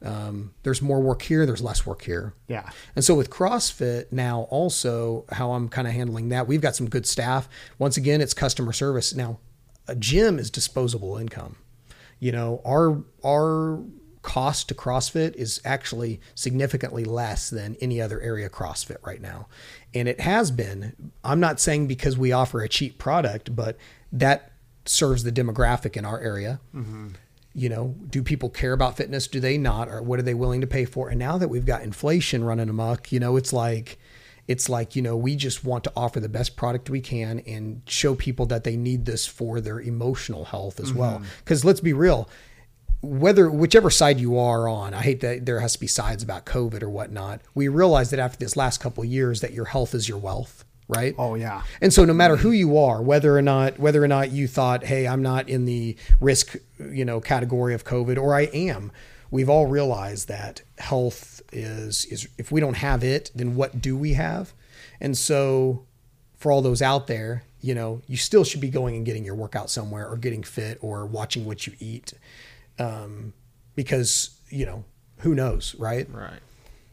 [0.04, 2.70] um, there's more work here there's less work here Yeah.
[2.96, 6.90] and so with CrossFit now, also how I'm kind of handling that, we've got some
[6.90, 7.48] good staff.
[7.80, 9.14] Once again, it's customer service.
[9.16, 9.40] Now,
[9.88, 11.56] a gym is disposable income.
[12.20, 13.82] You know, our our
[14.22, 19.48] cost to CrossFit is actually significantly less than any other area CrossFit right now.
[19.94, 21.12] And it has been.
[21.26, 23.78] I'm not saying because we offer a cheap product, but
[24.14, 24.52] that
[24.86, 26.60] serves the demographic in our area
[27.56, 29.28] you know, do people care about fitness?
[29.28, 29.88] Do they not?
[29.88, 31.10] Or what are they willing to pay for?
[31.10, 34.00] And now that we've got inflation running amok, you know, it's like,
[34.48, 37.82] it's like, you know, we just want to offer the best product we can and
[37.88, 41.16] show people that they need this for their emotional health as well.
[41.20, 41.26] Mm-hmm.
[41.40, 42.28] Because let's be real,
[43.02, 46.46] whether whichever side you are on, I hate that there has to be sides about
[46.46, 47.42] COVID or whatnot.
[47.54, 50.66] We realize that after this last couple of years, that your health is your wealth,
[50.88, 51.16] right?
[51.18, 51.64] Oh yeah.
[51.82, 54.84] And so no matter who you are, whether or not whether or not you thought,
[54.84, 58.92] "Hey, I'm not in the risk, you know, category of COVID or I am."
[59.34, 63.98] we've all realized that health is is if we don't have it, then what do
[63.98, 64.54] we have?
[65.02, 65.86] And so
[66.38, 69.34] for all those out there, you know, you still should be going and getting your
[69.34, 72.14] workout somewhere or getting fit or watching what you eat.
[72.78, 73.34] Um,
[73.76, 74.84] because, you know,
[75.18, 76.08] who knows, right?
[76.12, 76.40] Right.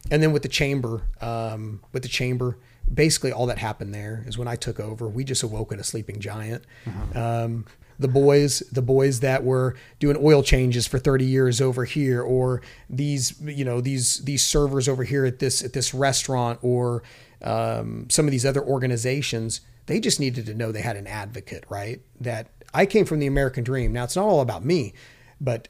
[0.09, 2.57] And then with the chamber, um, with the chamber,
[2.93, 6.19] basically all that happened there is when I took over, we just awoken a sleeping
[6.19, 6.63] giant.
[7.15, 7.65] Um,
[7.99, 12.61] the boys, the boys that were doing oil changes for 30 years over here, or
[12.89, 17.03] these, you know, these these servers over here at this at this restaurant, or
[17.43, 21.63] um, some of these other organizations, they just needed to know they had an advocate,
[21.69, 22.01] right?
[22.19, 23.93] That I came from the American dream.
[23.93, 24.93] Now it's not all about me,
[25.39, 25.67] but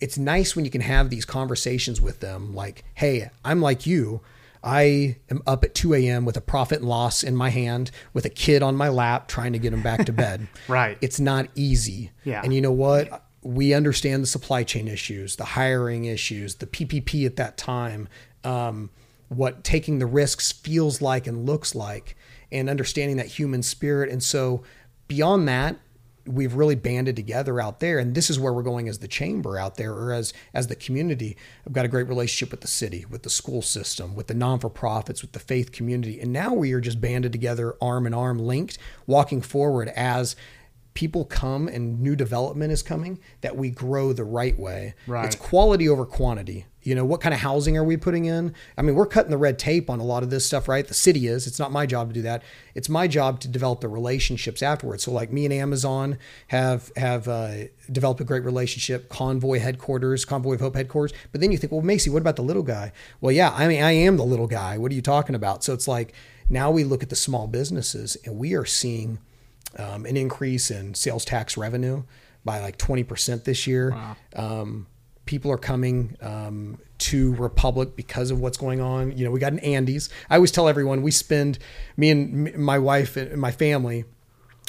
[0.00, 4.20] it's nice when you can have these conversations with them like, hey, I'm like you.
[4.64, 6.24] I am up at 2 a.m.
[6.24, 9.52] with a profit and loss in my hand, with a kid on my lap, trying
[9.52, 10.46] to get him back to bed.
[10.68, 10.96] Right.
[11.00, 12.12] It's not easy.
[12.24, 12.40] Yeah.
[12.42, 13.24] And you know what?
[13.42, 18.08] We understand the supply chain issues, the hiring issues, the PPP at that time,
[18.44, 18.90] um,
[19.28, 22.16] what taking the risks feels like and looks like,
[22.52, 24.08] and understanding that human spirit.
[24.10, 24.62] And so,
[25.08, 25.76] beyond that,
[26.26, 29.58] we've really banded together out there and this is where we're going as the chamber
[29.58, 31.36] out there or as as the community.
[31.66, 35.22] I've got a great relationship with the city with the school system with the non-for-profits
[35.22, 38.78] with the faith community and now we are just banded together arm in arm linked
[39.06, 40.36] walking forward as
[40.94, 44.94] people come and new development is coming that we grow the right way.
[45.06, 45.24] Right.
[45.24, 48.54] it's quality over quantity you know what kind of housing are we putting in?
[48.76, 50.86] I mean we're cutting the red tape on a lot of this stuff right?
[50.86, 51.46] The city is.
[51.46, 52.42] It's not my job to do that.
[52.74, 55.04] It's my job to develop the relationships afterwards.
[55.04, 56.18] So like me and amazon
[56.48, 57.54] have have uh,
[57.90, 61.16] developed a great relationship convoy headquarters convoy of hope headquarters.
[61.30, 62.92] But then you think well macy what about the little guy?
[63.20, 64.78] Well yeah i mean i am the little guy.
[64.78, 65.64] What are you talking about?
[65.64, 66.14] So it's like
[66.48, 69.18] now we look at the small businesses and we are seeing
[69.78, 72.02] um, an increase in sales tax revenue
[72.44, 73.92] by like 20% this year.
[74.34, 74.86] Um,
[75.26, 79.16] people are coming um, to Republic because of what's going on.
[79.16, 80.08] You know, we got an Andy's.
[80.28, 81.58] I always tell everyone we spend,
[81.96, 84.04] me and my wife and my family,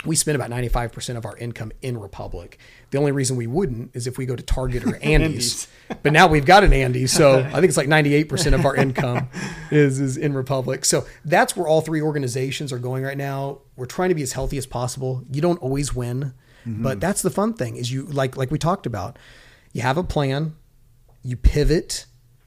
[0.05, 2.57] we spend about 95% of our income in Republic.
[2.91, 5.67] The only reason we wouldn't is if we go to Target or Andy's.
[6.01, 7.11] but now we've got an Andy's.
[7.11, 9.29] So I think it's like 98% of our income
[9.71, 10.85] is, is in Republic.
[10.85, 13.59] So that's where all three organizations are going right now.
[13.77, 15.23] We're trying to be as healthy as possible.
[15.31, 16.33] You don't always win,
[16.65, 19.19] but that's the fun thing is you like like we talked about.
[19.73, 20.55] You have a plan,
[21.23, 22.05] you pivot,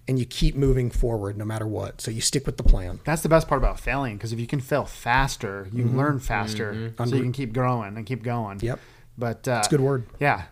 [0.08, 2.00] and you keep moving forward no matter what.
[2.00, 3.00] So you stick with the plan.
[3.04, 6.92] That's the best part about failing because if you can fail faster, you learn faster,
[6.96, 8.60] so you can keep growing and keep going.
[8.62, 8.78] Yep.
[9.18, 10.06] But uh, It's a good word.
[10.20, 10.44] Yeah.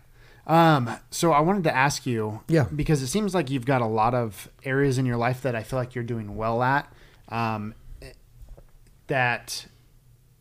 [0.47, 2.65] Um, so I wanted to ask you, Yeah.
[2.75, 5.63] because it seems like you've got a lot of areas in your life that I
[5.63, 6.91] feel like you're doing well at,
[7.29, 7.73] um,
[9.07, 9.65] that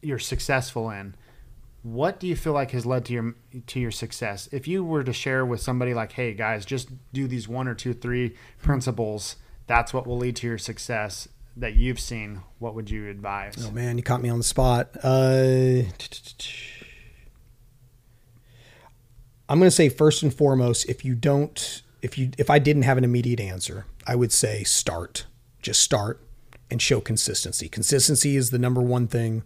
[0.02, 1.14] you're successful in.
[1.84, 3.34] What do you feel like has led to your
[3.66, 4.48] to your success?
[4.50, 7.74] If you were to share with somebody like, "Hey guys, just do these one or
[7.74, 9.36] two, three principles.
[9.66, 13.54] That's what will lead to your success." That you've seen, what would you advise?
[13.64, 14.96] Oh man, you caught me on the spot.
[15.04, 15.82] Uh,
[19.48, 22.82] I'm going to say first and foremost, if you don't, if you, if I didn't
[22.82, 25.26] have an immediate answer, I would say start.
[25.62, 26.26] Just start
[26.70, 27.68] and show consistency.
[27.68, 29.44] Consistency is the number one thing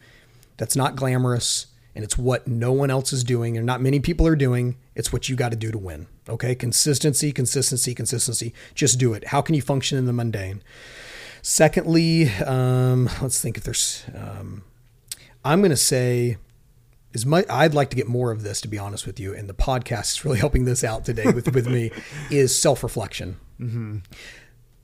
[0.57, 1.67] that's not glamorous
[1.99, 4.77] and it's what no one else is doing and not many people are doing.
[4.95, 6.07] It's what you got to do to win.
[6.29, 6.55] Okay.
[6.55, 8.55] Consistency, consistency, consistency.
[8.73, 9.27] Just do it.
[9.27, 10.63] How can you function in the mundane?
[11.43, 14.63] Secondly, um, let's think if there's, um,
[15.45, 16.37] I'm going to say,
[17.15, 19.49] as much I'd like to get more of this, to be honest with you, and
[19.49, 21.91] the podcast is really helping this out today with, with me,
[22.31, 23.39] is self reflection.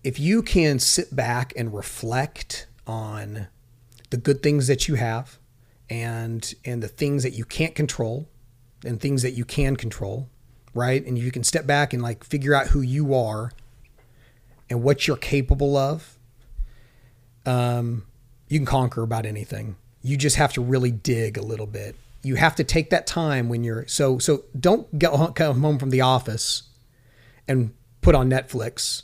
[0.03, 3.47] If you can sit back and reflect on
[4.11, 5.39] the good things that you have
[5.91, 8.29] and and the things that you can't control
[8.85, 10.29] and things that you can control,
[10.75, 11.05] right?
[11.05, 13.53] And you can step back and like figure out who you are
[14.69, 16.19] and what you're capable of,
[17.47, 18.05] um,
[18.49, 19.77] you can conquer about anything.
[20.03, 21.97] You just have to really dig a little bit.
[22.23, 24.45] You have to take that time when you're so so.
[24.59, 26.65] Don't go come home from the office
[27.47, 29.03] and put on Netflix,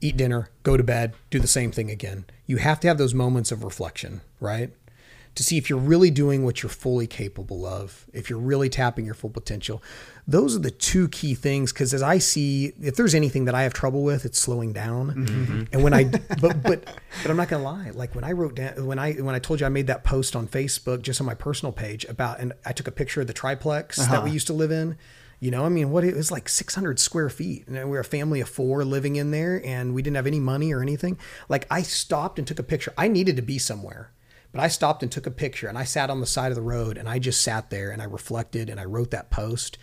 [0.00, 2.26] eat dinner, go to bed, do the same thing again.
[2.46, 4.72] You have to have those moments of reflection, right?
[5.36, 9.06] To see if you're really doing what you're fully capable of, if you're really tapping
[9.06, 9.82] your full potential.
[10.28, 13.62] Those are the two key things because as I see, if there's anything that I
[13.62, 15.10] have trouble with, it's slowing down.
[15.10, 15.62] Mm-hmm.
[15.72, 16.04] And when I,
[16.40, 16.84] but but
[17.22, 17.90] but I'm not gonna lie.
[17.94, 20.36] Like when I wrote down when I when I told you I made that post
[20.36, 23.32] on Facebook just on my personal page about, and I took a picture of the
[23.32, 24.26] triplex that we uh-huh.
[24.26, 24.96] used to live in.
[25.40, 28.04] You know, I mean, what it was like 600 square feet, and we were a
[28.04, 31.18] family of four living in there, and we didn't have any money or anything.
[31.48, 32.92] Like I stopped and took a picture.
[32.96, 34.12] I needed to be somewhere,
[34.52, 36.62] but I stopped and took a picture, and I sat on the side of the
[36.62, 39.78] road, and I just sat there and I reflected and I wrote that post,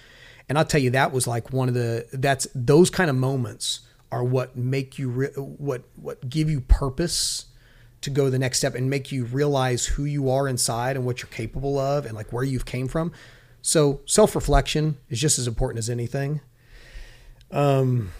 [0.47, 3.81] And I'll tell you, that was like one of the that's those kind of moments
[4.11, 7.45] are what make you re- what what give you purpose
[8.01, 11.21] to go the next step and make you realize who you are inside and what
[11.21, 13.11] you're capable of and like where you've came from.
[13.61, 16.41] So self reflection is just as important as anything.
[17.51, 18.11] Um,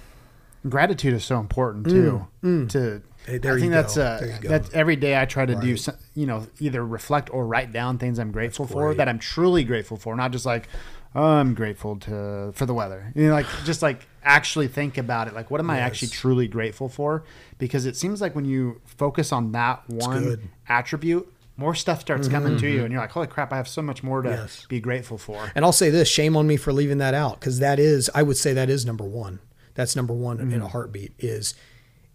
[0.68, 2.28] Gratitude is so important too.
[2.42, 6.26] To Hey, I think that's uh, that's every day I try to do some, you
[6.26, 10.16] know either reflect or write down things I'm grateful for that I'm truly grateful for,
[10.16, 10.68] not just like
[11.16, 13.12] oh, I'm grateful to for the weather.
[13.16, 15.34] You know, like just like actually think about it.
[15.34, 17.24] Like what am I actually truly grateful for?
[17.58, 20.24] Because it seems like when you focus on that one.
[20.24, 23.68] Mm-hmm, attribute, more stuff starts coming to you, and you're like, holy crap, I have
[23.68, 24.66] so much more to Yes.
[24.70, 25.52] be grateful for.
[25.56, 28.24] And I'll say this shame on me for leaving that out because that is, I
[28.24, 29.40] would say that is number one.
[29.80, 31.56] That's number one in a heartbeat is,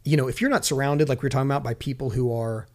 [0.04, 2.68] you know, if you're not surrounded, like we're talking about, by people who are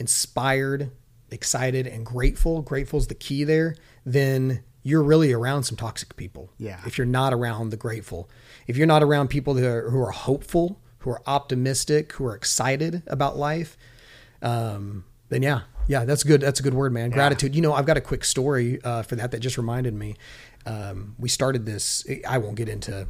[0.00, 0.90] inspired,
[1.30, 6.50] excited, and grateful, grateful is the key there, then you're really around some toxic people.
[6.58, 6.80] Yeah.
[6.84, 8.28] If you're not around the grateful,
[8.66, 12.34] if you're not around people who are, who are hopeful, who are optimistic, who are
[12.34, 13.78] excited about life,
[14.42, 16.40] um, then yeah, yeah, that's good.
[16.40, 17.10] That's a good word, man.
[17.10, 17.54] Gratitude.
[17.54, 20.16] You know, I've got a quick story uh, for that that just reminded me.
[20.66, 22.04] Um, we started this.
[22.28, 23.06] I won't get into.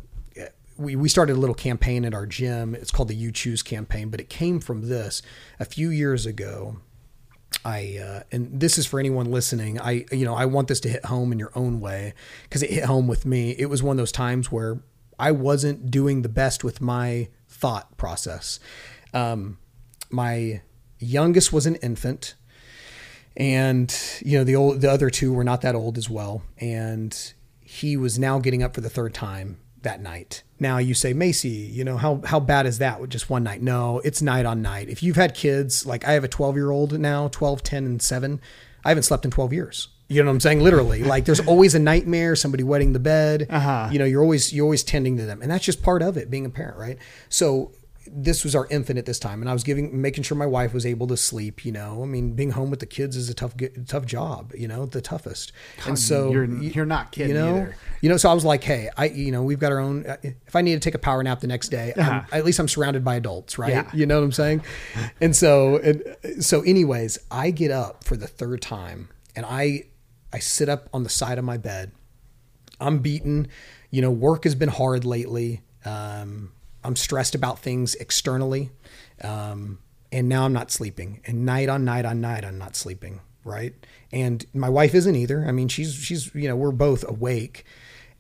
[0.77, 2.75] We, we started a little campaign at our gym.
[2.75, 5.23] It's called the You Choose campaign, but it came from this
[5.61, 6.79] a few years ago.
[7.65, 9.81] I uh, and this is for anyone listening.
[9.81, 12.15] I you know I want this to hit home in your own way
[12.45, 13.51] because it hit home with me.
[13.53, 14.81] It was one of those times where
[15.19, 18.59] I wasn't doing the best with my thought process.
[19.13, 19.59] Um,
[20.11, 20.63] my
[20.99, 22.35] youngest was an infant,
[23.37, 23.95] and
[24.25, 27.97] you know the old the other two were not that old as well, and he
[27.97, 30.43] was now getting up for the third time that night.
[30.59, 33.63] Now you say, Macy, you know, how, how bad is that with just one night?
[33.63, 34.89] No, it's night on night.
[34.89, 38.03] If you've had kids, like I have a 12 year old now, 12, 10, and
[38.03, 38.41] seven,
[38.85, 39.89] I haven't slept in 12 years.
[40.09, 40.61] You know what I'm saying?
[40.61, 43.47] Literally, like there's always a nightmare, somebody wetting the bed.
[43.49, 43.89] Uh-huh.
[43.91, 46.31] You know, you're always you're always tending to them, and that's just part of it,
[46.31, 46.99] being a parent, right?
[47.29, 47.73] So
[48.11, 50.73] this was our infant at this time, and I was giving, making sure my wife
[50.75, 51.65] was able to sleep.
[51.65, 53.55] You know, I mean, being home with the kids is a tough,
[53.87, 54.53] tough job.
[54.57, 55.53] You know, the toughest.
[55.87, 57.77] And so you're you're not kidding you know, either.
[58.01, 58.17] you know.
[58.17, 60.07] So I was like, hey, I, you know, we've got our own.
[60.07, 62.23] uh, If I need to take a power nap the next day, Uh-huh.
[62.33, 63.71] at least I'm surrounded by adults, right?
[63.71, 63.91] Yeah.
[63.95, 64.63] You know what I'm saying?
[65.21, 69.85] And so, and, so, anyways, I get up for the third time, and I,
[70.33, 71.93] I sit up on the side of my bed.
[72.81, 73.49] I'm beaten.
[73.91, 75.61] You know, work has been hard lately.
[75.85, 76.53] Um,
[76.85, 78.71] I'm stressed about things externally.
[79.23, 79.79] Um,
[80.11, 81.21] and now I'm not sleeping.
[81.25, 83.21] And night on night on night, I'm not sleeping.
[83.45, 83.75] Right.
[84.13, 85.45] And my wife isn't either.
[85.47, 87.65] I mean, she's, she's, you know, we're both awake.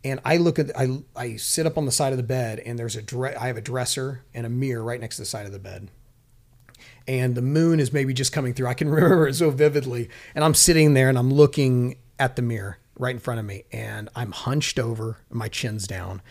[0.05, 2.77] And I look at, I, I sit up on the side of the bed and
[2.79, 5.47] there's a, dre- I have a dresser and a mirror right next to the side
[5.47, 5.91] of the bed
[7.07, 8.67] and the moon is maybe just coming through.
[8.67, 10.09] I can remember it so vividly.
[10.35, 13.65] And I'm sitting there and I'm looking at the mirror right in front of me
[13.73, 16.23] and I'm hunched over, my chin's down,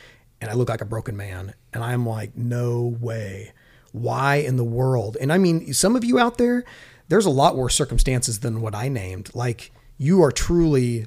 [0.41, 1.53] and I look like a broken man.
[1.71, 3.53] And I'm like, no way.
[3.93, 5.15] Why in the world?
[5.21, 6.65] And I mean, some of you out there,
[7.07, 9.29] there's a lot worse circumstances than what I named.
[9.33, 11.05] Like, you are truly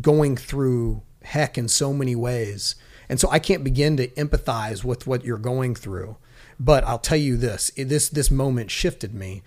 [0.00, 2.74] going through heck in so many ways.
[3.08, 6.16] And so I can't begin to empathize with what you're going through.
[6.58, 9.42] But I'll tell you this: this this moment shifted me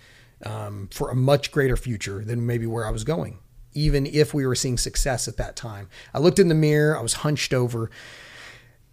[0.45, 3.39] um, for a much greater future than maybe where I was going.
[3.73, 6.97] Even if we were seeing success at that time, I looked in the mirror.
[6.97, 7.89] I was hunched over,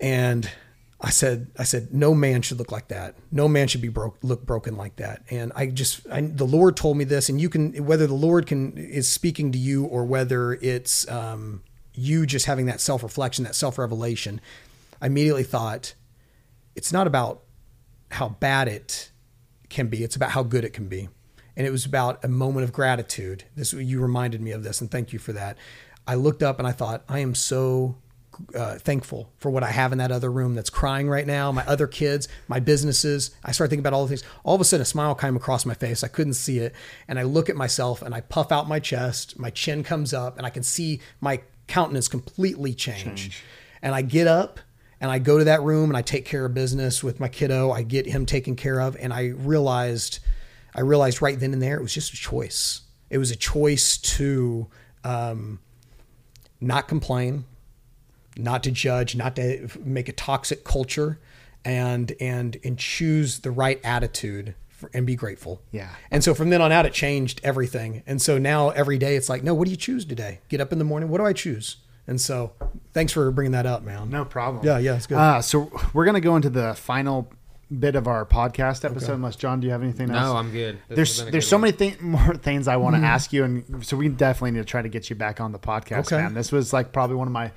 [0.01, 0.51] and
[1.01, 3.17] I said, I said, no man should look like that.
[3.31, 5.23] No man should be broke, look broken like that.
[5.31, 8.47] And I just, I, the Lord told me this, and you can, whether the Lord
[8.47, 13.45] can is speaking to you or whether it's um, you just having that self reflection,
[13.45, 14.41] that self revelation.
[15.01, 15.95] I immediately thought,
[16.75, 17.43] it's not about
[18.13, 19.11] how bad it
[19.69, 21.09] can be; it's about how good it can be.
[21.59, 23.45] And it was about a moment of gratitude.
[23.55, 25.59] This you reminded me of this, and thank you for that.
[26.07, 27.97] I looked up and I thought, I am so
[28.55, 31.65] uh, thankful for what I have in that other room that's crying right now, my
[31.67, 33.31] other kids, my businesses.
[33.45, 34.25] I start thinking about all the things.
[34.45, 36.03] All of a sudden, a smile came across my face.
[36.05, 36.75] I couldn't see it.
[37.09, 39.39] And I look at myself and I puff out my chest.
[39.39, 43.43] My chin comes up and I can see my countenance completely change.
[43.83, 44.61] And I get up
[45.01, 47.71] and I go to that room and I take care of business with my kiddo.
[47.71, 48.97] I get him taken care of.
[48.99, 50.21] And I realized,
[50.75, 52.83] I realized right then and there, it was just a choice.
[53.11, 54.67] It was a choice to
[55.05, 55.61] um,
[56.61, 57.45] not complain,
[58.37, 61.19] not to judge, not to make a toxic culture,
[61.65, 65.63] and and and choose the right attitude for, and be grateful.
[65.73, 65.89] Yeah.
[66.11, 68.03] And so from then on out, it changed everything.
[68.07, 70.41] And so now every day, it's like, no, what do you choose today?
[70.49, 71.09] Get up in the morning.
[71.09, 71.77] What do I choose?
[72.09, 72.53] And so,
[72.93, 74.11] thanks for bringing that up, man.
[74.11, 74.65] No problem.
[74.65, 75.19] Yeah, yeah, it's good.
[75.19, 77.29] Uh, so we're gonna go into the final
[77.81, 79.15] bit of our podcast episode.
[79.15, 80.25] Unless John, do you have anything else?
[80.25, 80.79] No, I'm good.
[80.89, 81.61] This there's has there's good so one.
[81.63, 84.65] many thing, more things I want to ask you, and so we definitely need to
[84.65, 86.19] try to get you back on the podcast, Okay.
[86.19, 86.35] man.
[86.35, 87.51] This was like probably one of my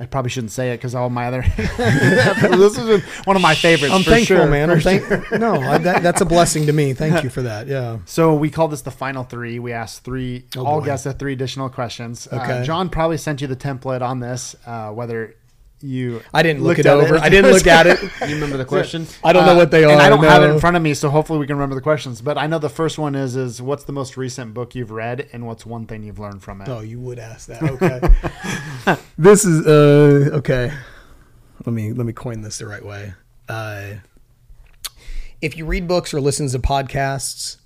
[0.00, 1.42] I probably shouldn't say it because all my other.
[1.56, 3.92] this is one of my favorites.
[3.92, 4.46] I'm for thankful, sure.
[4.46, 4.70] man.
[4.70, 5.02] I'm thank.
[5.32, 6.92] No, I, that, that's a blessing to me.
[6.98, 7.66] Thank you for that.
[7.66, 7.98] Yeah.
[8.04, 9.58] So we call this the final three.
[9.58, 10.86] We asked three, Oh, all boy.
[10.86, 12.28] guests have three additional questions.
[12.30, 12.62] Uh, Okay.
[12.64, 15.34] John probably sent you the template on this, uh, whether
[15.80, 16.22] you.
[16.34, 17.16] I didn't look it over.
[17.16, 18.00] or- I didn't look at it.
[18.28, 19.16] You remember the questions?
[19.22, 19.88] I don't know what they are.
[19.88, 21.74] Uh, And I don't have it in front of me, so hopefully we can remember
[21.74, 22.20] the questions.
[22.20, 25.28] But I know the first one is is what's the most recent book you've read,
[25.32, 26.68] and what's one thing you've learned from it.
[26.68, 27.62] Oh, you would ask that.
[27.62, 28.96] Okay.
[29.18, 30.72] this is uh okay.
[31.64, 33.14] Let me let me coin this the right way.
[33.48, 33.94] Uh
[35.40, 37.58] if you read books or listen to podcasts,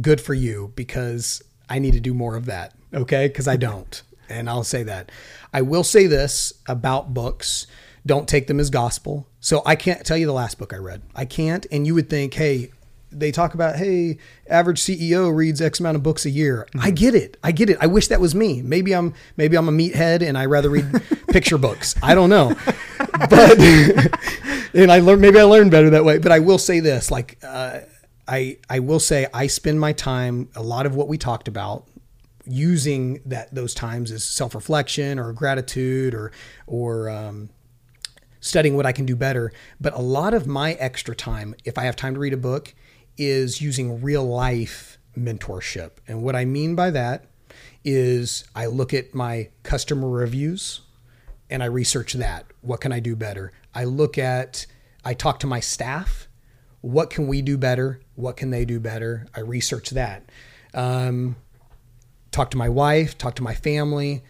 [0.00, 2.74] good for you because I need to do more of that.
[2.92, 3.28] Okay?
[3.28, 4.02] Because I don't.
[4.28, 5.10] And I'll say that.
[5.52, 7.66] I will say this about books.
[8.06, 9.26] Don't take them as gospel.
[9.40, 11.02] So I can't tell you the last book I read.
[11.14, 11.66] I can't.
[11.70, 12.70] And you would think, hey,
[13.12, 16.66] they talk about, hey, average CEO reads X amount of books a year.
[16.78, 17.36] I get it.
[17.42, 17.78] I get it.
[17.80, 18.62] I wish that was me.
[18.62, 21.94] Maybe I'm maybe I'm a meathead and I rather read picture books.
[22.02, 22.54] I don't know.
[23.28, 23.58] But
[24.74, 26.18] and I learned maybe I learned better that way.
[26.18, 27.80] But I will say this, like uh,
[28.28, 31.86] I I will say I spend my time a lot of what we talked about
[32.50, 36.32] using that those times as self reflection or gratitude or
[36.66, 37.50] or um,
[38.40, 39.52] studying what I can do better.
[39.80, 42.74] But a lot of my extra time, if I have time to read a book,
[43.16, 45.92] is using real life mentorship.
[46.08, 47.26] And what I mean by that
[47.84, 50.80] is I look at my customer reviews
[51.48, 52.46] and I research that.
[52.60, 53.52] What can I do better?
[53.74, 54.66] I look at,
[55.04, 56.28] I talk to my staff.
[56.80, 58.00] What can we do better?
[58.14, 59.26] What can they do better?
[59.34, 60.30] I research that.
[60.72, 61.36] Um,
[62.30, 64.22] talk to my wife, talk to my family.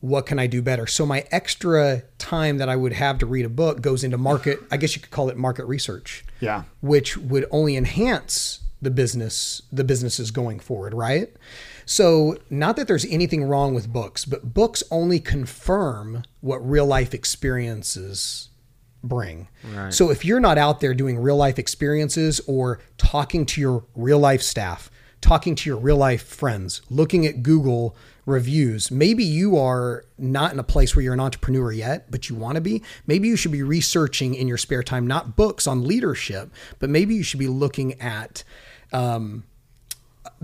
[0.00, 0.86] What can I do better?
[0.86, 4.58] So my extra time that I would have to read a book goes into market.
[4.70, 6.24] I guess you could call it market research.
[6.40, 6.64] Yeah.
[6.82, 11.30] Which would only enhance the business, the businesses going forward, right?
[11.86, 17.14] So not that there's anything wrong with books, but books only confirm what real life
[17.14, 18.50] experiences
[19.02, 19.48] bring.
[19.90, 24.18] So if you're not out there doing real life experiences or talking to your real
[24.18, 24.90] life staff,
[25.24, 27.96] talking to your real life friends, looking at Google
[28.26, 32.36] reviews, maybe you are not in a place where you're an entrepreneur yet, but you
[32.36, 32.82] want to be.
[33.06, 37.14] Maybe you should be researching in your spare time, not books on leadership, but maybe
[37.14, 38.44] you should be looking at
[38.92, 39.44] um,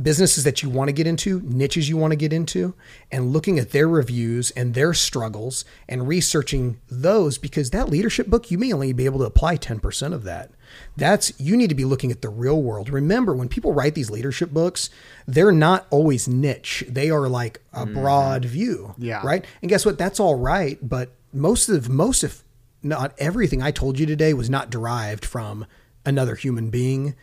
[0.01, 2.75] businesses that you want to get into, niches you want to get into,
[3.13, 8.51] and looking at their reviews and their struggles and researching those because that leadership book,
[8.51, 10.53] you may only be able to apply 10% of that.
[10.97, 12.91] That's you need to be looking at the real world.
[12.91, 14.91] Remember, when people write these leadership books,
[15.27, 16.85] they're not always niche.
[16.89, 17.95] They are like a mm-hmm.
[17.95, 18.95] broad view.
[18.99, 19.23] Yeah.
[19.25, 19.45] Right.
[19.63, 19.99] And guess what?
[19.99, 20.79] That's all right.
[20.83, 22.43] But most of most if
[22.83, 25.67] not everything I told you today was not derived from
[26.05, 27.15] another human being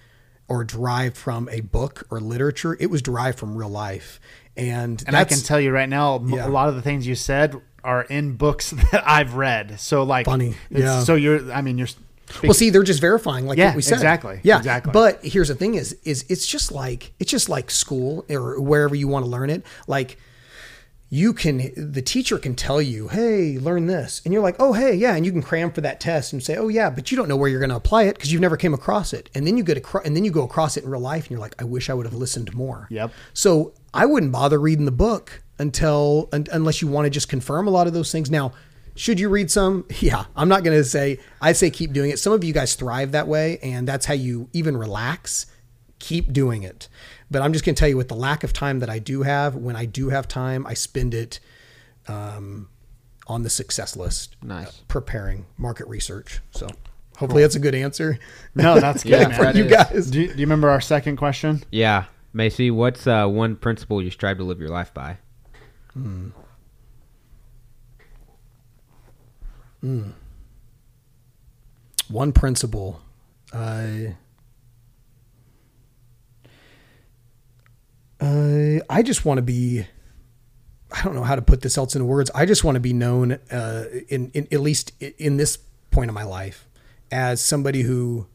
[0.47, 2.77] or derived from a book or literature.
[2.79, 4.19] It was derived from real life.
[4.55, 6.47] And, And I can tell you right now, Yeah.
[6.47, 9.79] a lot of the things you said are in books that I've read.
[9.79, 10.55] So like Funny.
[10.69, 11.03] Yeah.
[11.03, 11.87] So you're, I mean, you're.
[12.43, 13.95] Well, see, they're just verifying, like Yeah, what we said.
[13.95, 14.91] exactly, Yeah, exactly.
[14.91, 18.95] But here's the thing: is is it's just like it's just like school or wherever
[18.95, 19.63] you want to learn it.
[19.87, 20.17] Like
[21.09, 24.93] you can, the teacher can tell you, "Hey, learn this," and you're like, "Oh, hey,
[24.93, 27.29] yeah," and you can cram for that test and say, "Oh, yeah," but you don't
[27.29, 29.29] know where you're going to apply it because you've never came across it.
[29.33, 31.31] And then you get across, and then you go across it in real life, and
[31.31, 33.11] you're like, "I wish I would have listened more." Yep.
[33.33, 37.67] So I wouldn't bother reading the book until un, unless you want to just confirm
[37.67, 38.29] a lot of those things.
[38.29, 38.51] Now,
[38.97, 39.85] should you read some?
[39.99, 41.19] Yeah, I'm not going to say.
[41.41, 42.19] I say keep doing it.
[42.19, 45.45] Some of you guys thrive that way, and that's how you even relax.
[45.99, 46.87] Keep doing it.
[47.31, 49.23] But I'm just going to tell you, with the lack of time that I do
[49.23, 51.39] have, when I do have time, I spend it
[52.07, 52.69] um,
[53.27, 54.35] on the success list.
[54.43, 54.67] Nice.
[54.67, 56.39] uh, preparing market research.
[56.51, 56.67] So
[57.17, 58.19] hopefully that's a good answer.
[58.55, 59.37] No, that's good, Yeah, man.
[59.37, 59.71] for that you is.
[59.71, 60.11] guys.
[60.11, 61.63] Do you, do you remember our second question?
[61.71, 62.05] Yeah.
[62.33, 65.17] Macy, what's uh, one principle you strive to live your life by?
[72.09, 73.01] One principle.
[73.51, 73.87] Uh,
[78.19, 79.85] uh, I just want to be.
[80.91, 82.31] I don't know how to put this else into words.
[82.33, 85.57] I just want to be known, uh, in, in at least in this
[85.91, 86.65] point of my life,
[87.11, 88.27] as somebody who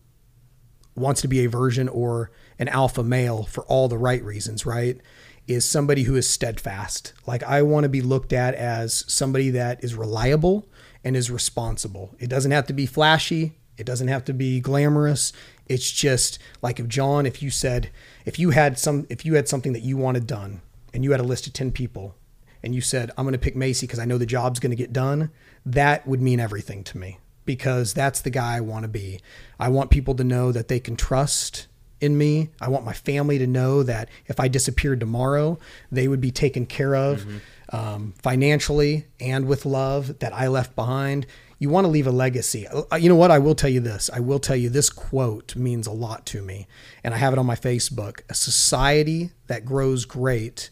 [0.95, 4.67] wants to be a version or an alpha male for all the right reasons.
[4.67, 5.01] Right?
[5.49, 7.15] Is somebody who is steadfast.
[7.27, 10.69] Like I want to be looked at as somebody that is reliable
[11.05, 12.15] and is responsible.
[12.19, 13.59] It doesn't have to be flashy.
[13.77, 15.33] It doesn't have to be glamorous.
[15.67, 17.91] It's just like if John, if you said,
[18.25, 20.61] if you had some, if you had something that you wanted done
[20.93, 22.15] and you had a list of 10 people
[22.63, 24.77] and you said, I'm going to pick Macy because I know the job's going to
[24.77, 25.31] get done,
[25.65, 29.21] that would mean everything to me because that's the guy I want to be.
[29.59, 31.67] I want people to know that they can trust
[32.01, 32.51] in me.
[32.61, 35.59] I want my family to know that if I disappeared tomorrow,
[35.91, 37.39] they would be taken care of mm-hmm.
[37.73, 41.27] Um, financially and with love that I left behind.
[41.59, 42.67] You want to leave a legacy.
[42.67, 43.31] Uh, You know what?
[43.31, 44.11] I will tell you this.
[44.13, 46.67] I will tell you this quote means a lot to me.
[47.05, 48.21] And I have it on my Facebook.
[48.29, 50.71] A society that grows great,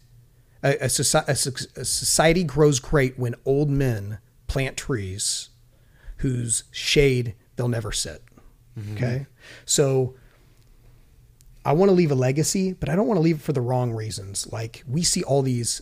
[0.63, 5.49] a, a, soci- a a society grows great when old men plant trees
[6.17, 8.21] whose shade they'll never sit.
[8.95, 9.25] Okay.
[9.65, 10.15] So
[11.65, 13.61] I want to leave a legacy, but I don't want to leave it for the
[13.61, 14.51] wrong reasons.
[14.51, 15.81] Like we see all these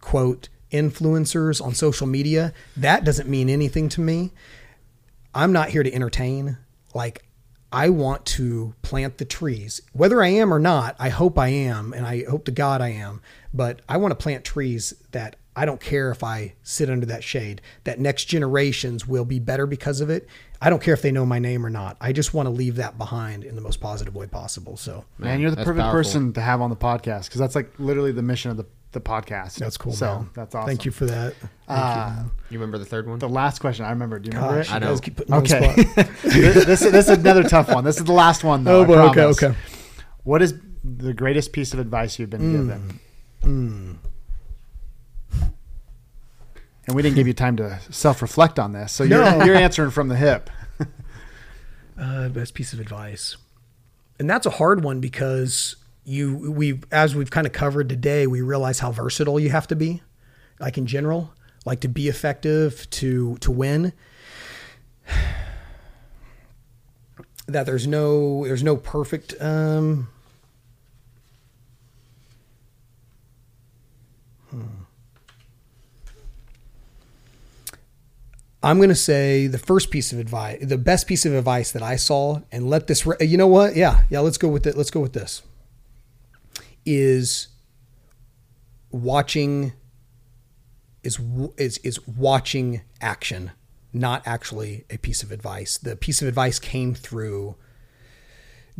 [0.00, 2.52] quote influencers on social media.
[2.76, 4.32] That doesn't mean anything to me.
[5.34, 6.58] I'm not here to entertain.
[6.94, 7.24] Like
[7.72, 9.80] I want to plant the trees.
[9.92, 12.88] Whether I am or not, I hope I am, and I hope to God I
[12.88, 13.20] am.
[13.54, 17.24] But I want to plant trees that I don't care if I sit under that
[17.24, 20.26] shade, that next generations will be better because of it.
[20.60, 21.96] I don't care if they know my name or not.
[22.00, 24.76] I just want to leave that behind in the most positive way possible.
[24.76, 25.98] So Man, you're the perfect powerful.
[25.98, 29.00] person to have on the podcast because that's like literally the mission of the, the
[29.00, 29.54] podcast.
[29.56, 29.92] that's cool.
[29.92, 30.30] So man.
[30.34, 30.66] that's awesome.
[30.66, 31.34] Thank you for that.
[31.68, 33.18] Uh, You remember the third one?
[33.18, 34.18] the last question I remember.
[34.18, 34.74] Do you remember Gosh, it?
[34.74, 34.98] I know.
[34.98, 35.82] keep putting me on the Okay.
[36.28, 37.84] this, this, this is another tough one.
[37.84, 38.80] This is the last one, though.
[38.80, 39.54] Oh, boy, okay, okay.
[40.24, 43.00] What is the greatest piece of advice you've been given?
[43.42, 43.96] Mm.
[46.86, 48.90] And we didn't give you time to self reflect on this.
[48.92, 50.50] So you're, you're answering from the hip.
[51.98, 53.36] Uh, best piece of advice,
[54.18, 58.40] and that's a hard one because you we as we've kind of covered today, we
[58.40, 60.02] realize how versatile you have to be,
[60.58, 61.32] like in general,
[61.64, 63.92] like to be effective to to win.
[67.46, 70.06] That there's no there's no perfect um,
[78.62, 81.82] I'm going to say the first piece of advice, the best piece of advice that
[81.82, 83.74] I saw, and let this, re- you know what?
[83.74, 84.76] Yeah, yeah, let's go with it.
[84.76, 85.42] Let's go with this.
[86.92, 87.48] Is
[88.90, 89.72] watching,
[91.04, 91.20] is
[91.56, 93.52] is is watching action,
[93.92, 95.78] not actually a piece of advice.
[95.78, 97.54] The piece of advice came through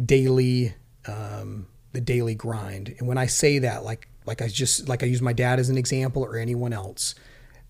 [0.04, 0.74] daily,
[1.06, 5.06] um, the daily grind, and when I say that, like like I just like I
[5.06, 7.14] use my dad as an example or anyone else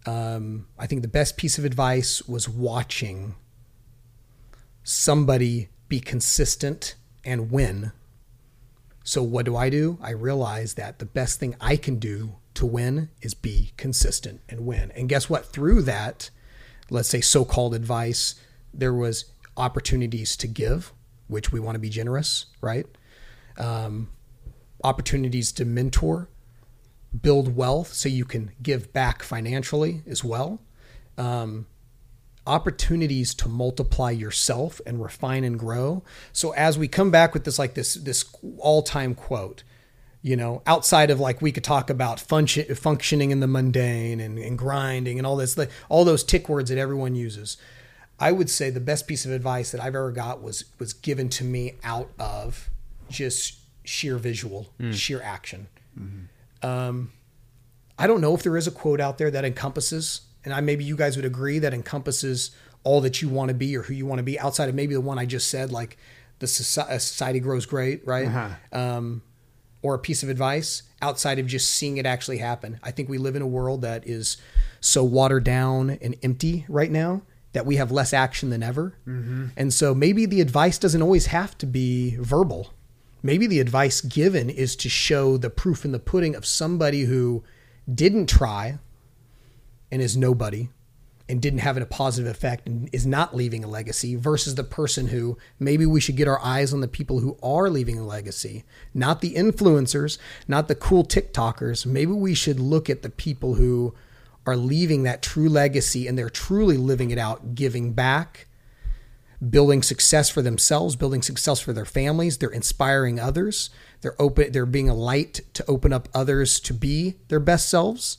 [0.06, 3.34] um, I think the best piece of advice was watching
[4.82, 7.92] somebody be consistent and win.
[9.10, 9.98] So, what do I do?
[10.00, 14.64] I realize that the best thing I can do to win is be consistent and
[14.64, 14.92] win.
[14.92, 15.46] And guess what?
[15.46, 16.30] Through that,
[16.90, 18.36] let's say so called advice,
[18.72, 19.24] there was
[19.56, 20.92] opportunities to give,
[21.26, 22.86] which we want to be generous, right?
[23.58, 24.10] Um,
[24.84, 26.28] opportunities to mentor,
[27.20, 30.60] build wealth so you can give back financially as well.
[31.18, 31.66] Um,
[32.50, 36.02] opportunities to multiply yourself and refine and grow.
[36.32, 38.24] So as we come back with this like this this
[38.58, 39.62] all-time quote,
[40.22, 44.38] you know, outside of like we could talk about function, functioning in the mundane and,
[44.38, 47.56] and grinding and all this, like all those tick words that everyone uses.
[48.18, 51.28] I would say the best piece of advice that I've ever got was was given
[51.30, 52.68] to me out of
[53.08, 55.68] just sheer visual, sheer action.
[56.62, 57.12] Um,
[57.98, 60.84] I don't know if there is a quote out there that encompasses, and I maybe
[60.84, 62.50] you guys would agree that encompasses
[62.82, 64.94] all that you want to be or who you want to be outside of maybe
[64.94, 65.98] the one I just said, like
[66.38, 68.26] the society, uh, society grows great, right?
[68.26, 68.48] Uh-huh.
[68.72, 69.22] Um,
[69.82, 72.78] or a piece of advice outside of just seeing it actually happen.
[72.82, 74.36] I think we live in a world that is
[74.80, 77.22] so watered down and empty right now
[77.52, 78.94] that we have less action than ever.
[79.06, 79.46] Mm-hmm.
[79.56, 82.72] And so maybe the advice doesn't always have to be verbal.
[83.22, 87.42] Maybe the advice given is to show the proof in the pudding of somebody who
[87.92, 88.78] didn't try
[89.90, 90.68] and is nobody
[91.30, 95.08] and didn't have a positive effect and is not leaving a legacy versus the person
[95.08, 98.64] who maybe we should get our eyes on the people who are leaving a legacy,
[98.92, 100.18] not the influencers,
[100.48, 101.86] not the cool TikTokers.
[101.86, 103.94] Maybe we should look at the people who
[104.44, 108.48] are leaving that true legacy and they're truly living it out, giving back,
[109.48, 112.38] building success for themselves, building success for their families.
[112.38, 113.70] They're inspiring others.
[114.00, 114.50] They're open.
[114.50, 118.18] They're being a light to open up others to be their best selves.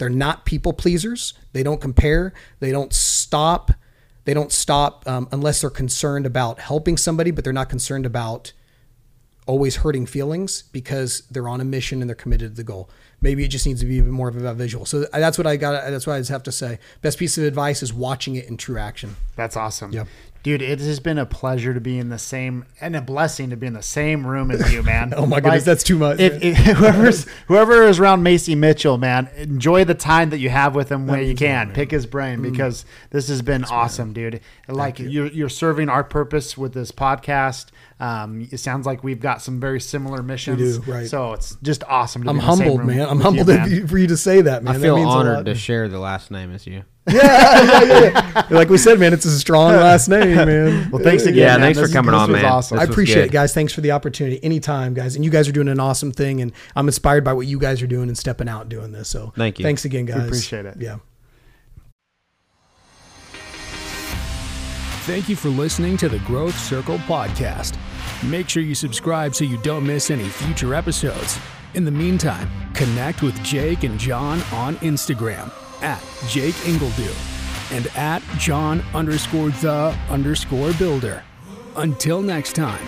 [0.00, 1.34] They're not people pleasers.
[1.52, 2.32] They don't compare.
[2.58, 3.70] They don't stop.
[4.24, 8.54] They don't stop um, unless they're concerned about helping somebody, but they're not concerned about
[9.46, 12.88] always hurting feelings because they're on a mission and they're committed to the goal.
[13.20, 14.86] maybe it just needs to be even more of a visual.
[14.86, 15.90] So that's what I got.
[15.90, 16.78] That's what I just have to say.
[17.02, 19.16] Best piece of advice is watching it in true action.
[19.36, 19.92] That's awesome.
[19.92, 20.06] Yep.
[20.42, 23.56] Dude, it has been a pleasure to be in the same and a blessing to
[23.56, 25.12] be in the same room as you, man.
[25.20, 29.28] Oh my goodness, that's too much, If, if whoever's whoever is around Macy Mitchell, man,
[29.36, 31.72] enjoy the time that you have with him where you means a lot, can.
[31.72, 32.50] Pick his brain mm.
[32.50, 34.40] because this has been awesome, dude.
[34.66, 37.66] Like you're you're serving our purpose with this podcast.
[38.00, 40.78] Um, it sounds like we've got some very similar missions.
[40.78, 41.06] do, right.
[41.06, 42.24] So it's just awesome.
[42.24, 43.08] To I'm be in the same humbled, room man.
[43.08, 43.70] I'm humbled you, man.
[43.70, 44.74] you- for you to say that, man.
[44.74, 45.44] I That feel means a honored lot.
[45.46, 46.82] to share the last name as you.
[47.10, 50.90] Yeah, like we said, man, it's a strong last name, man.
[50.90, 51.34] Well, thanks again.
[51.38, 51.60] Yeah, man.
[51.60, 52.52] thanks for This- coming this on, was man.
[52.52, 52.78] Awesome.
[52.78, 53.52] I This was appreciate it, guys.
[53.52, 54.42] Thanks for the opportunity.
[54.44, 55.16] Anytime, guys.
[55.16, 57.82] And you guys are doing an awesome thing, and I'm inspired by what you guys
[57.82, 59.08] are doing and stepping out and doing this.
[59.08, 59.64] So Thank you.
[59.64, 60.24] Thanks again, guys.
[60.24, 60.76] appreciate it.
[60.78, 60.96] Yeah.
[65.04, 67.76] Thank you for listening to the Growth Circle podcast.
[68.24, 71.38] Make sure you subscribe so you don't miss any future episodes.
[71.74, 75.50] In the meantime, connect with Jake and John on Instagram
[75.82, 77.14] at Jake Ingledue
[77.72, 81.22] and at John underscore the underscore builder.
[81.76, 82.86] Until next time,